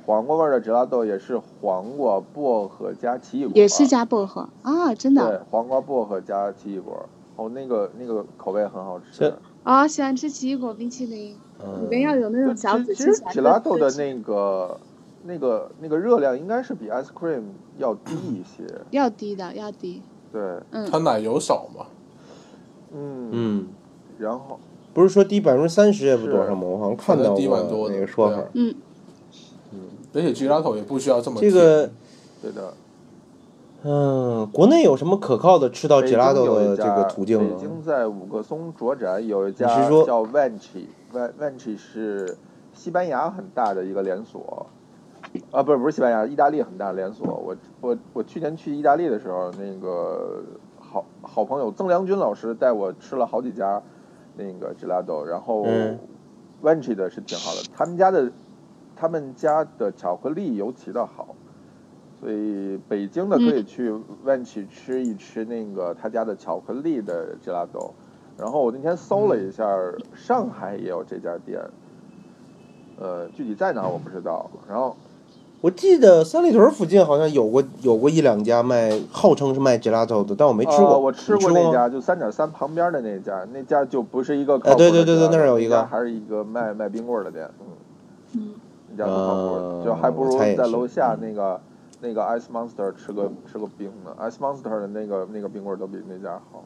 [0.06, 3.52] 黄瓜味的折拉豆也是黄瓜薄荷加奇异果。
[3.56, 5.28] 也是加薄荷啊，真的。
[5.28, 7.08] 对，黄瓜薄荷加奇异果。
[7.36, 9.34] 哦，那个那个口味很好吃。
[9.64, 11.36] 啊，喜欢吃奇异果冰淇淋，
[11.82, 12.94] 里面要有那种小紫。
[12.94, 14.80] 其实吉拉豆的那个
[15.24, 17.44] 那个那个热量应该是比 ice cream
[17.78, 18.64] 要低一些。
[18.92, 20.02] 要低的，要低。
[20.32, 20.42] 对。
[20.72, 20.90] 嗯。
[20.92, 21.86] 它奶油少嘛？
[22.96, 23.68] 嗯嗯，
[24.20, 24.60] 然后
[24.94, 26.62] 不是说低百分之三十也不多少吗？
[26.68, 28.44] 我好像看到过那个说法。
[28.54, 28.76] 嗯，
[30.14, 31.90] 而且 gelato 也不需要这么这个，
[32.40, 32.72] 对的，
[33.86, 37.60] 嗯，国内有什么可靠的吃到 gelato 的这个途径吗北？
[37.60, 42.38] 京在五个松卓展有一家叫 Vanchi，Van Vanchi 是
[42.72, 44.68] 西班牙很大的一个连锁，
[45.52, 47.28] 啊，不是不是西班牙，意大利很大的连锁。
[47.28, 50.42] 我我我去年去意大利的时候，那个
[50.80, 53.82] 好好朋友曾良军老师带我吃了好几家
[54.38, 56.00] 那个 gelato，然后嗯
[56.64, 58.32] Vanchi 的是挺好的，他们家的
[58.96, 61.36] 他们家的巧克力尤其的好。
[62.24, 63.94] 所以北京的可以去
[64.24, 67.92] 万起吃一吃那个他家的巧克力的 gelato，
[68.38, 69.68] 然后我那天搜了一下，
[70.16, 71.60] 上海也有这家店，
[72.98, 74.50] 呃，具体在哪我不知道。
[74.70, 74.96] 然后
[75.60, 80.92] 我记得三里屯附近好像有过有过一两家卖，号称是卖 gelato 的，但我没吃过。
[80.92, 87.68] 呃、我吃过那家，就三点三旁边的那家，那家就不是一个哎对对对对那儿有一个家还是一个卖卖冰棍儿的店，嗯，
[88.38, 88.54] 嗯，
[88.92, 91.60] 那家不靠谱，呃就还不如在楼下那个
[92.04, 96.66] 那个 Ice Monster 吃个吃个冰的，Ice Monster 的那个那个冰棍儿都比那家好。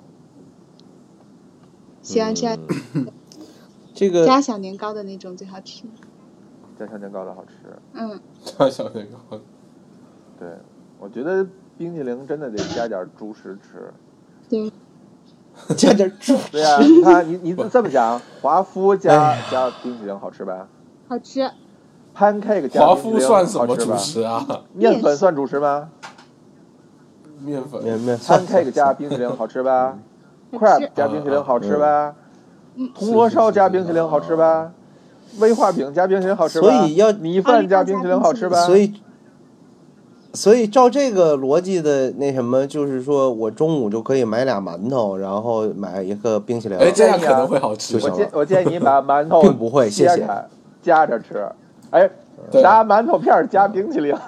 [2.02, 2.48] 喜欢吃
[2.96, 3.06] 嗯
[3.94, 5.84] 这个加小年糕的那种最好吃。
[6.80, 7.52] 加小年糕的好吃。
[7.94, 9.40] 嗯， 加小年糕。
[10.40, 10.50] 对，
[11.00, 11.46] 我觉得
[11.78, 13.94] 冰淇淋真的得加点猪食吃。
[14.50, 14.72] 对，
[15.78, 16.36] 加点猪。
[16.52, 20.66] 对呀、你看你你这么想，华夫加哎加冰淇淋好吃呗
[21.08, 21.52] 好吃。
[22.18, 23.98] ？pancake 加华夫冰淇淋算什么主好吃吧？
[23.98, 24.62] 食啊？
[24.74, 25.90] 面粉算主食吗
[27.44, 27.84] 面粉。
[27.84, 29.98] 面面？pancake 加冰淇淋好吃吧？
[30.54, 30.92] crab 吃。
[30.96, 32.16] 加冰淇淋好吃吧？
[32.76, 34.72] 嗯，铜锣烧加冰淇淋好吃吧？
[35.40, 36.68] 威化饼加冰淇淋好吃吧？
[36.68, 38.66] 所以要米饭加冰淇淋好吃吧？
[38.66, 38.94] 所以，
[40.34, 46.78] 所以照这个逻辑的那什么，就是说我中午就可以买俩馒头，然后买一个冰淇淋。
[46.78, 50.28] 哎，这样可能会好吃我建我建议你把馒头并不会谢谢
[50.82, 51.48] 夹着吃。
[51.98, 52.10] 哎，
[52.52, 54.16] 对拿馒头片儿加冰淇淋。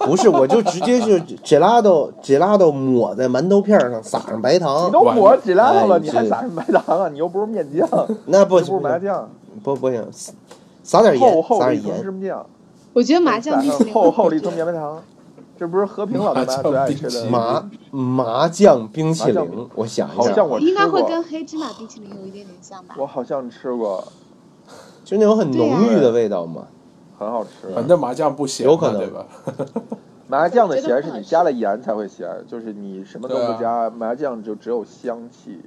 [0.00, 1.12] 不是，我就直接就
[1.44, 4.90] gelato gelato 抹在馒头片上，撒上白糖你。
[4.90, 7.08] 都抹起来了，哎你还撒上白糖啊？
[7.08, 7.88] 你又不是面酱，
[8.26, 9.28] 那不行不是麻酱，
[9.62, 10.04] 不不行，
[10.82, 12.02] 撒点盐，厚厚撒点盐。
[12.02, 12.46] 芝麻酱，
[12.92, 15.00] 我觉得麻酱冰淇淋厚厚的一层绵白糖。
[15.56, 22.94] 这不是和平老大妈最爱吃的麻麻酱冰淇淋，我想一下好像，我应该会，跟黑芝麻冰淇淋有一点点像吧？
[22.98, 24.02] 我好像吃过，
[25.04, 26.66] 就那种很浓郁的味道嘛。
[27.18, 27.72] 很好吃。
[27.74, 29.26] 反正麻酱不咸，有可能对吧？
[30.26, 35.60] 麻酱的咸是你加了盐才会咸，就是你什么都不加，麻酱就只有香气。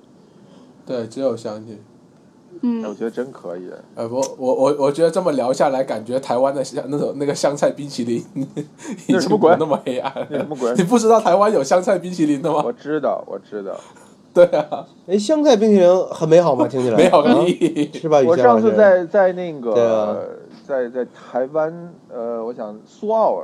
[0.86, 1.80] 对，只有香气。
[2.62, 3.68] 嗯我嗯，觉得真可以。
[3.96, 8.24] 呃，我，我我我觉得这么聊下来，感觉台湾的香那种那个香菜冰淇淋
[9.08, 10.28] 已经不那么黑暗了。
[10.30, 10.84] 那什么鬼你？
[10.84, 12.62] 不知道台湾有香菜冰淇淋的吗？
[12.64, 13.76] 我知道，我知道。
[14.46, 16.68] 对啊，哎，香菜冰淇淋很美好吗？
[16.68, 17.92] 听起来 没有啊意义。
[18.00, 18.20] 是吧？
[18.26, 20.28] 我上次在在那个
[20.68, 23.44] 在在台湾，呃，我想苏澳，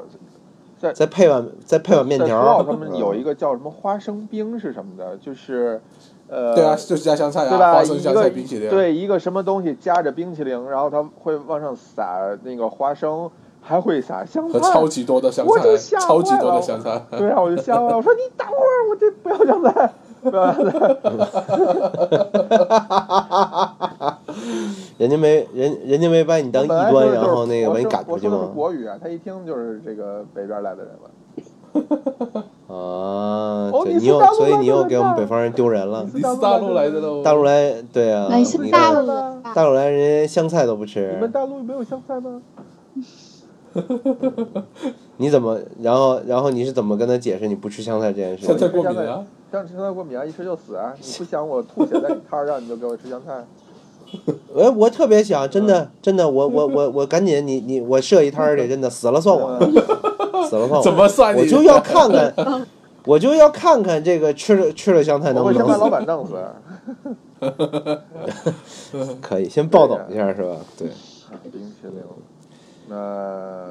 [0.79, 5.79] 在再配碗再配碗面条苏条澳，他们有一个个叫什么花生冰是什么的，就是
[6.27, 7.73] 呃，对啊，就是加香菜啊，对吧？
[7.73, 13.29] 花生香一个菜冰淇淋。，啊对一个什么东西夹着冰淇淋，然后它会往上撒那个花生，
[13.61, 16.99] 还会撒香菜，和超级多的香菜超级多的香菜。
[17.11, 19.93] 对啊，我就吓坏了，我说你等会儿，我这不要香菜。
[24.97, 28.49] 人家没人人家没把你当异端，然后那个把你说我说的是赶出去吗？
[28.53, 31.09] 国语啊，他一听就是这个北边来的人了。
[32.67, 36.05] 啊，你又所以你又给我们北方人丢人了。
[36.13, 37.23] 你是大陆来的喽？
[37.23, 39.07] 大陆来，对啊，是大陆？
[39.53, 42.41] 大陆来人家香菜都不吃你，们大陆没有香菜吗？
[45.17, 45.59] 你怎么？
[45.81, 48.67] 然后然后你是怎么跟他解释你不吃香菜这件事香菜？
[48.67, 49.23] 过敏啊？
[49.51, 50.93] 像吃香菜过敏啊，一吃就死啊！
[50.99, 53.43] 你不想我吐血 在你摊儿上，你就给我吃香菜？
[54.57, 59.65] 哎，我特别想，真的真的，我我我我赶紧，你你我设一摊儿去，真的死了算我的，
[60.47, 60.81] 死了算我。
[60.83, 61.35] 怎么算？
[61.35, 62.33] 我就要看看，
[63.05, 65.91] 我就要看看这个吃了吃了香菜能不我先把老能死。
[65.91, 66.33] 板弄死。
[69.21, 70.55] 可以先报道一下是吧？
[70.77, 70.87] 对，
[71.51, 71.93] 冰淇淋，
[72.89, 73.67] 那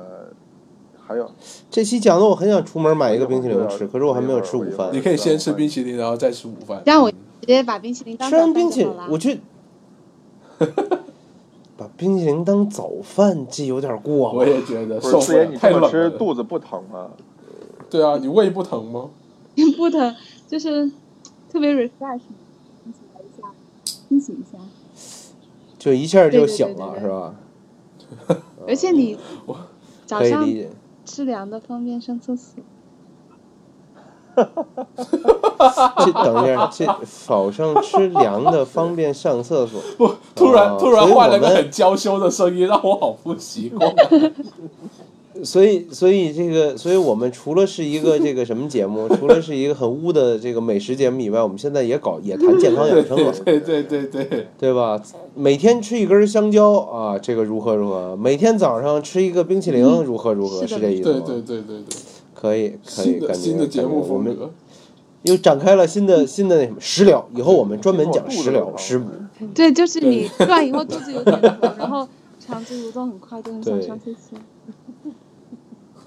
[1.06, 1.30] 还有
[1.70, 5.00] 这期讲的我很想出门买一个冰淇淋吃，可是我还没有吃午饭你。
[5.00, 6.82] 可以先吃冰淇淋，然后再吃午饭。
[6.86, 7.16] 让我直
[7.46, 9.08] 接把冰淇淋当吃完冰淇淋，了。
[9.10, 9.40] 我去
[11.76, 14.46] 把冰淇淋当早饭，这有点过我。
[14.46, 16.10] 也觉得不受不了，是四爷，你太冷吃了。
[16.10, 17.10] 肚子不疼吗？
[17.90, 19.08] 对啊，你胃不疼吗？
[19.76, 20.14] 不疼，
[20.46, 20.90] 就是
[21.50, 22.20] 特别 refresh，
[22.84, 23.48] 清醒一下，
[24.08, 24.58] 清醒一下。
[25.78, 27.34] 就一下就对对对醒对对了是吧？
[28.68, 29.18] 而且你
[30.06, 30.46] 早上。
[31.04, 32.62] 吃凉的方便上厕所。
[34.36, 36.86] 这等一下，这
[37.26, 39.80] 早上吃凉的方便上厕所。
[39.96, 40.06] 不，
[40.36, 43.90] 突然、哦突然换了个很娇羞的声音，让我好不习惯。
[45.44, 55.00] 所以，所以这个，所以我们除了是一个这个什么节目， 除了是一个很污的这个美食节目以外，我们现在也搞也谈健康养生了，对对对对对，对吧？
[55.34, 58.16] 每天吃一根香蕉啊，这个如何如何？
[58.16, 60.60] 每天早上吃一个冰淇淋如何如何？
[60.60, 61.22] 是是这意思吗？
[61.26, 61.96] 对对对对对，
[62.34, 64.50] 可以可以，新的感觉新的节目我们风格。
[65.22, 69.10] 又展开了新的新的那什么食疗，以后我们专门讲食疗食补。
[69.52, 72.06] 对，就是你吃完以后肚子有点疼，然后
[72.38, 74.38] 肠子蠕动很快，就很想对上厕所。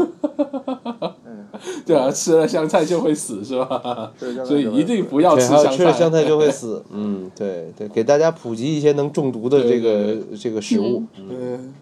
[1.86, 4.12] 对啊，吃了香菜就会死是吧？
[4.44, 6.84] 所以一定不要吃香菜吃了香菜就会死。
[6.92, 11.74] 嗯，对对，给大家普及一些能中毒的这个这个食物，嗯，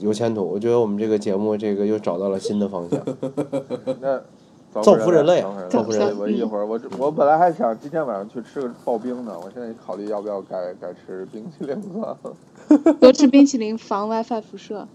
[0.00, 0.42] 有前途。
[0.44, 3.00] 我觉得我们这个节目这个又找到了新的方向。
[4.00, 4.20] 那
[4.80, 6.06] 造福人类啊造福人类！
[6.06, 12.16] 造福人类我一会儿我我本来还想今天晚上去吃个刨冰呢，我现在考虑要不要改改吃冰淇淋了。
[12.98, 14.88] 多吃冰淇淋防 WiFi 辐射。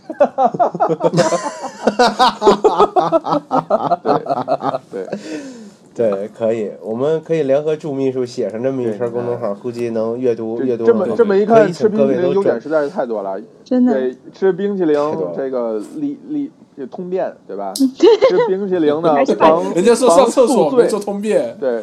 [4.90, 5.06] 对，
[5.94, 10.84] 对，可以，我们可以联合祝秘书写上这么一对篇公众号，估计能阅读阅读。
[10.84, 13.40] 这么这么一看，吃冰淇淋优点实在是太多了。
[13.64, 14.94] 真的对，吃冰淇淋
[15.36, 17.72] 这个利利这通便，对吧？
[17.78, 21.82] 吃冰淇淋呢防人家说上厕所醉通便，对，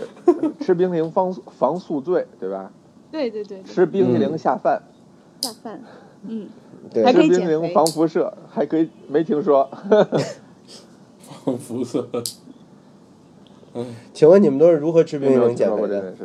[0.62, 2.72] 吃冰淇淋防防宿醉，对吧？
[3.12, 4.82] 对对对对，吃冰淇淋下饭，
[5.42, 5.82] 下饭。
[6.28, 6.48] 嗯，
[6.94, 9.70] 对还可以吃冰淇淋减肥防辐射，还可以没听说。
[11.46, 12.08] 防辐射。
[14.14, 16.14] 请问你们都是如何吃冰没淇淋减肥的？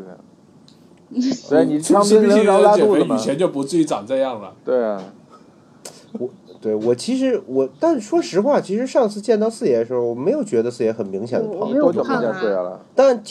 [1.51, 3.19] 对你吃吃冰淇淋然后拉肚子以？
[3.19, 4.55] 前就不至于长这样了。
[4.65, 5.13] 对啊，
[6.19, 12.81] 我对我其实我，但说实话，其实上次见到四爷的时候，我没有觉得四爷很明显的胖没，有多久没见四爷了？
[12.95, 13.23] 但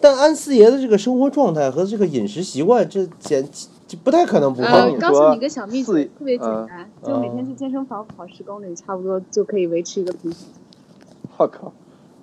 [0.00, 3.48] 但安四爷的这个生活状态和这个饮食习惯，这简
[3.92, 4.98] 这不太可能不胖跟你。
[4.98, 10.40] 说告诉你个小秘诀，特别简嗯单，就每天去健身房跑十公里，差不多就可以维持一个平衡。
[11.36, 11.72] 我靠！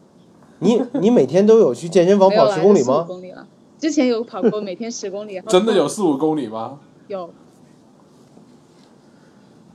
[0.58, 3.06] 你你每天都有去健身房跑十公里就15吗？
[3.08, 3.46] 公里了。
[3.78, 5.40] 之前有跑过，每天十公里。
[5.48, 6.80] 真的有四五公里吗？
[7.08, 7.30] 有，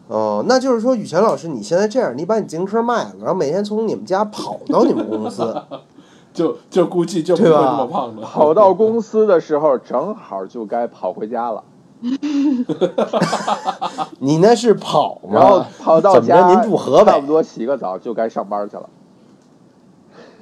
[0.09, 5.63] 哦，那就是说，雨泉老师，你现在这样，你把你自行车卖了，然后每天从你们家跑到你们公司，
[6.35, 8.23] 就就估计就不会对吧那么胖了。
[8.23, 11.63] 跑到公司的时候，正好就该跑回家了。
[14.21, 15.31] 你那是跑吗？
[15.33, 18.89] 然后跑到家，您住河北差不多洗个澡就该上班去了。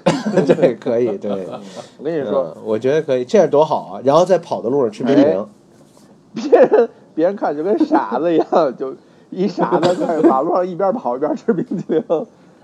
[0.46, 1.46] 对，可以，对。
[1.98, 4.00] 我跟你说，嗯，我觉得可以，这样多好啊！
[4.04, 5.44] 然后在跑的路上吃冰淇淋哎，
[6.34, 8.96] 别人 别人看就跟傻子一样，就
[9.30, 12.04] 一傻子在马路上一边跑一边吃冰淇淋，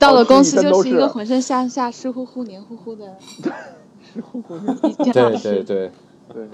[0.00, 3.14] 到了公司就是一个浑身上下湿乎乎、黏糊糊的。
[3.20, 5.92] 湿乎乎一天对对对，
[6.32, 6.48] 对，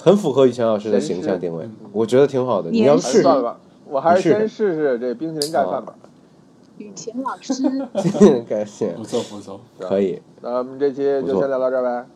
[0.00, 2.70] 很符合以前老师的形象定位，我觉得挺好的。
[2.70, 5.94] 你要黏试试，算了吧，我还是先试试这冰淇淋盖饭吧。
[6.78, 7.54] 雨田老师，
[8.48, 12.06] 感谢，不错不错，可以，那我们这期就先聊到这儿呗。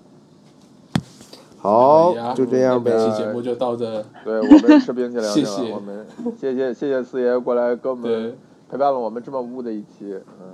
[1.59, 2.91] 好就这样呗。
[2.91, 6.07] 本期节目就到这，对我们吃冰淇淋了，谢谢我们
[6.41, 8.37] 谢谢谢谢四爷过来跟我们
[8.70, 10.47] 陪伴了我们这么污的一期，嗯。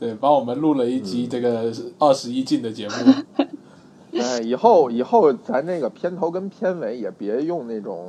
[0.00, 2.94] 对，帮我们录了一集这个二十一进的节目。
[4.20, 8.06] 哎，以后以后咱那个片头跟片尾也别用那种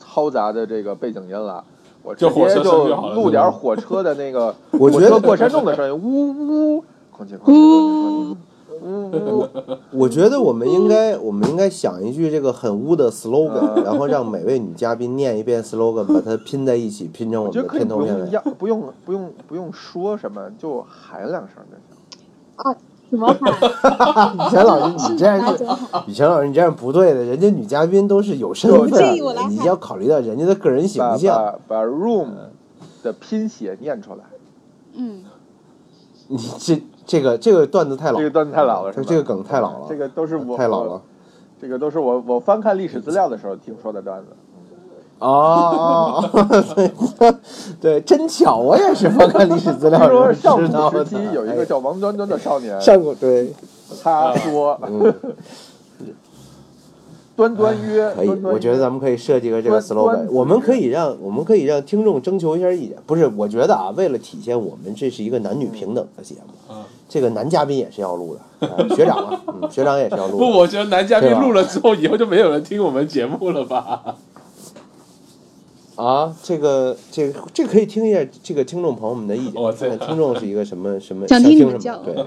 [0.00, 1.62] 嘈杂的这个背景音了，
[2.02, 8.36] 我直接就录点火车的那个 我觉得火车过山洞的声音，呜呜，空气呜
[8.82, 9.46] 呜，
[9.92, 18.26] 我觉得我们应该，我们应该想一句这个很污的 slogan，然后让每位女嘉宾念一遍 slogan，把它拼在一起，拼成我们的片头片尾。
[18.26, 22.76] 不用不用不用不用说什么，就喊两声就行。
[23.12, 24.34] 怎么喊？
[24.34, 26.02] 雨前老师，你这样是那怎么喊？
[26.06, 29.12] 雨前老师，你这样不对的，人家女嘉宾都是有身份的，
[29.50, 31.36] 你要考虑到人家的个人形象。
[31.68, 32.28] 把把 room
[33.02, 34.24] 的拼写念出来，
[34.94, 35.24] 嗯，
[36.28, 41.02] 你这这个这个段子太老这个，段子太老了，是吧这这个梗太老了，这个都是我我太老了。
[41.60, 44.28] 这个都是我我翻看历史资料的时候听说的段子。
[45.22, 46.48] 哦哦
[47.20, 47.34] 哦，
[47.80, 50.90] 对，真巧，我也是翻看历史资料听说的时候上。
[50.90, 53.52] 古时期有一个叫王端端的少年，上古对，
[54.02, 55.14] 他说嗯，
[57.36, 62.96] 端端约，可以，我觉得咱们可以设计个这个 slogan，我们可以让我们可以让听众征求一下意见。
[63.06, 74.02] 不是，我觉得啊，为了体现我们这是一个男女平等的节目，嗯，这个男嘉宾也是要录的，啊学长啊，嗯，学长也是要录不，我觉得男嘉宾录了之后，以后就没有人听我们节目了吧？
[75.96, 82.24] 啊，这个这个这个可以听一下这个听众朋友们的意见，我看看听众是一个什么什么想想听什听你们叫么，对。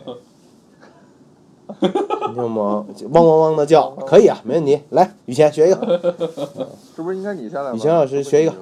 [1.81, 2.85] 听见吗？
[3.11, 4.79] 汪汪汪的叫，可以啊，没问题。
[4.91, 6.13] 来，雨谦学一个。
[6.95, 7.73] 是不是应该你先来？
[7.73, 8.53] 雨谦老师学一个。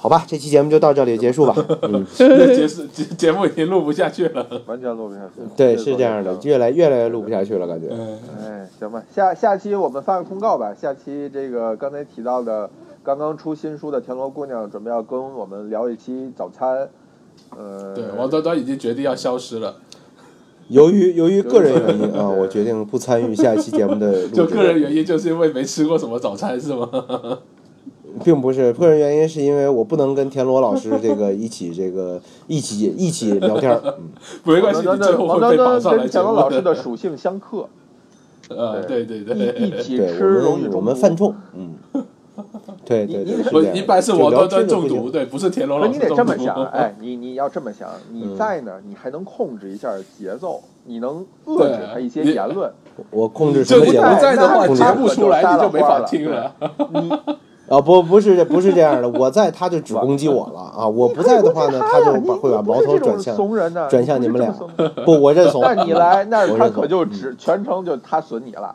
[0.00, 1.52] 好吧，这期节目就到这里结束吧。
[1.82, 5.42] 嗯，节节节目已经录不下去了，完全录不下去。
[5.56, 7.88] 对，是这样的，越来越来越录不下去了，感觉。
[8.40, 10.72] 哎，行吧，下下期我们发个通告吧。
[10.72, 12.70] 下期这个刚才提到的，
[13.02, 16.88] 刚刚出新书的田螺姑娘准备要跟我们聊一期早餐。
[17.56, 19.74] 呃，对，王端端已经决定要消失了。
[20.68, 24.28] 由于由于个人原因啊， 我决定不参与下一期节目的。
[24.28, 26.88] 就个人原因，就是因为没吃过什么早餐，是吗？
[28.18, 33.80] 并不是个人原因，是因为我不能跟田螺老师这个一起这个 一起一起聊天儿。
[33.98, 34.08] 嗯，
[34.44, 35.98] 没关系，最后会被绑上来。
[35.98, 37.68] 跟田螺老师的属性相克。
[38.50, 41.74] 呃，对对对，一起吃容易我们犯冲，嗯。
[42.84, 52.72] 对对对，我一般是我端端中毒，对，不是田螺老师你得这么想，哎，你你要这么想，你在呢，你还能控制一下节奏，你能遏制他一些言论。
[53.10, 54.14] 我控制什么言论？
[54.14, 56.54] 不在的话，节目出来你就没法听了。
[56.94, 57.12] 你。
[57.68, 60.88] 啊不不是不是这样的，我在他就只攻击我了啊！
[60.88, 63.36] 我不在的话呢，他就把会把矛头转向
[63.88, 64.50] 转向你们俩。
[65.04, 65.60] 不，我认怂。
[65.60, 68.74] 那你来， 那他可就只全程就他损你了。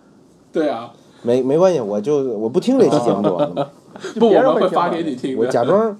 [0.52, 0.90] 对啊，
[1.22, 3.70] 没没关系，我就我不听这期节目就完了。
[4.18, 5.38] 不，我们会发给你听。
[5.38, 5.96] 我假装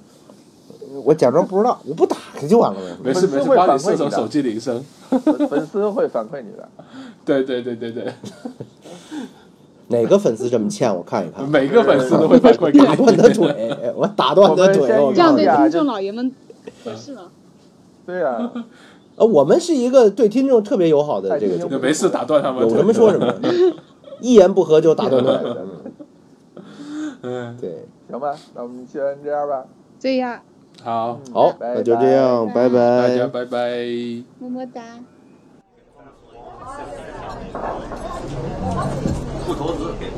[1.03, 2.97] 我假装不知道，我不打开就完了呗。
[3.03, 4.85] 没事没事，帮你设成手机铃声。
[5.49, 6.69] 粉丝会反馈你的。
[7.25, 8.13] 对对对对对。
[9.89, 10.95] 哪个粉丝这么欠？
[10.95, 11.49] 我看一看。
[11.49, 12.87] 每个粉丝都会反馈给你。
[12.87, 14.89] 打断的腿，我打断的腿。
[15.15, 16.33] 这样对听众老爷们
[16.85, 17.23] 合适吗？
[18.07, 18.51] 对呀。
[19.17, 21.79] 呃，我们是一个对听众特别友好的这个。
[21.79, 22.63] 没事，打断他们。
[22.63, 23.33] 有什么说什么。
[24.21, 25.39] 一言不合就打断腿。
[27.23, 27.87] 嗯，对。
[28.11, 29.65] 行吧，那我们先这样吧。
[29.99, 30.41] 这样。
[30.83, 31.21] 好。
[31.33, 33.09] 好，那就这样，拜拜。
[33.09, 33.59] 大家拜拜。
[34.39, 34.83] 么么哒。
[39.47, 40.11] 不投资给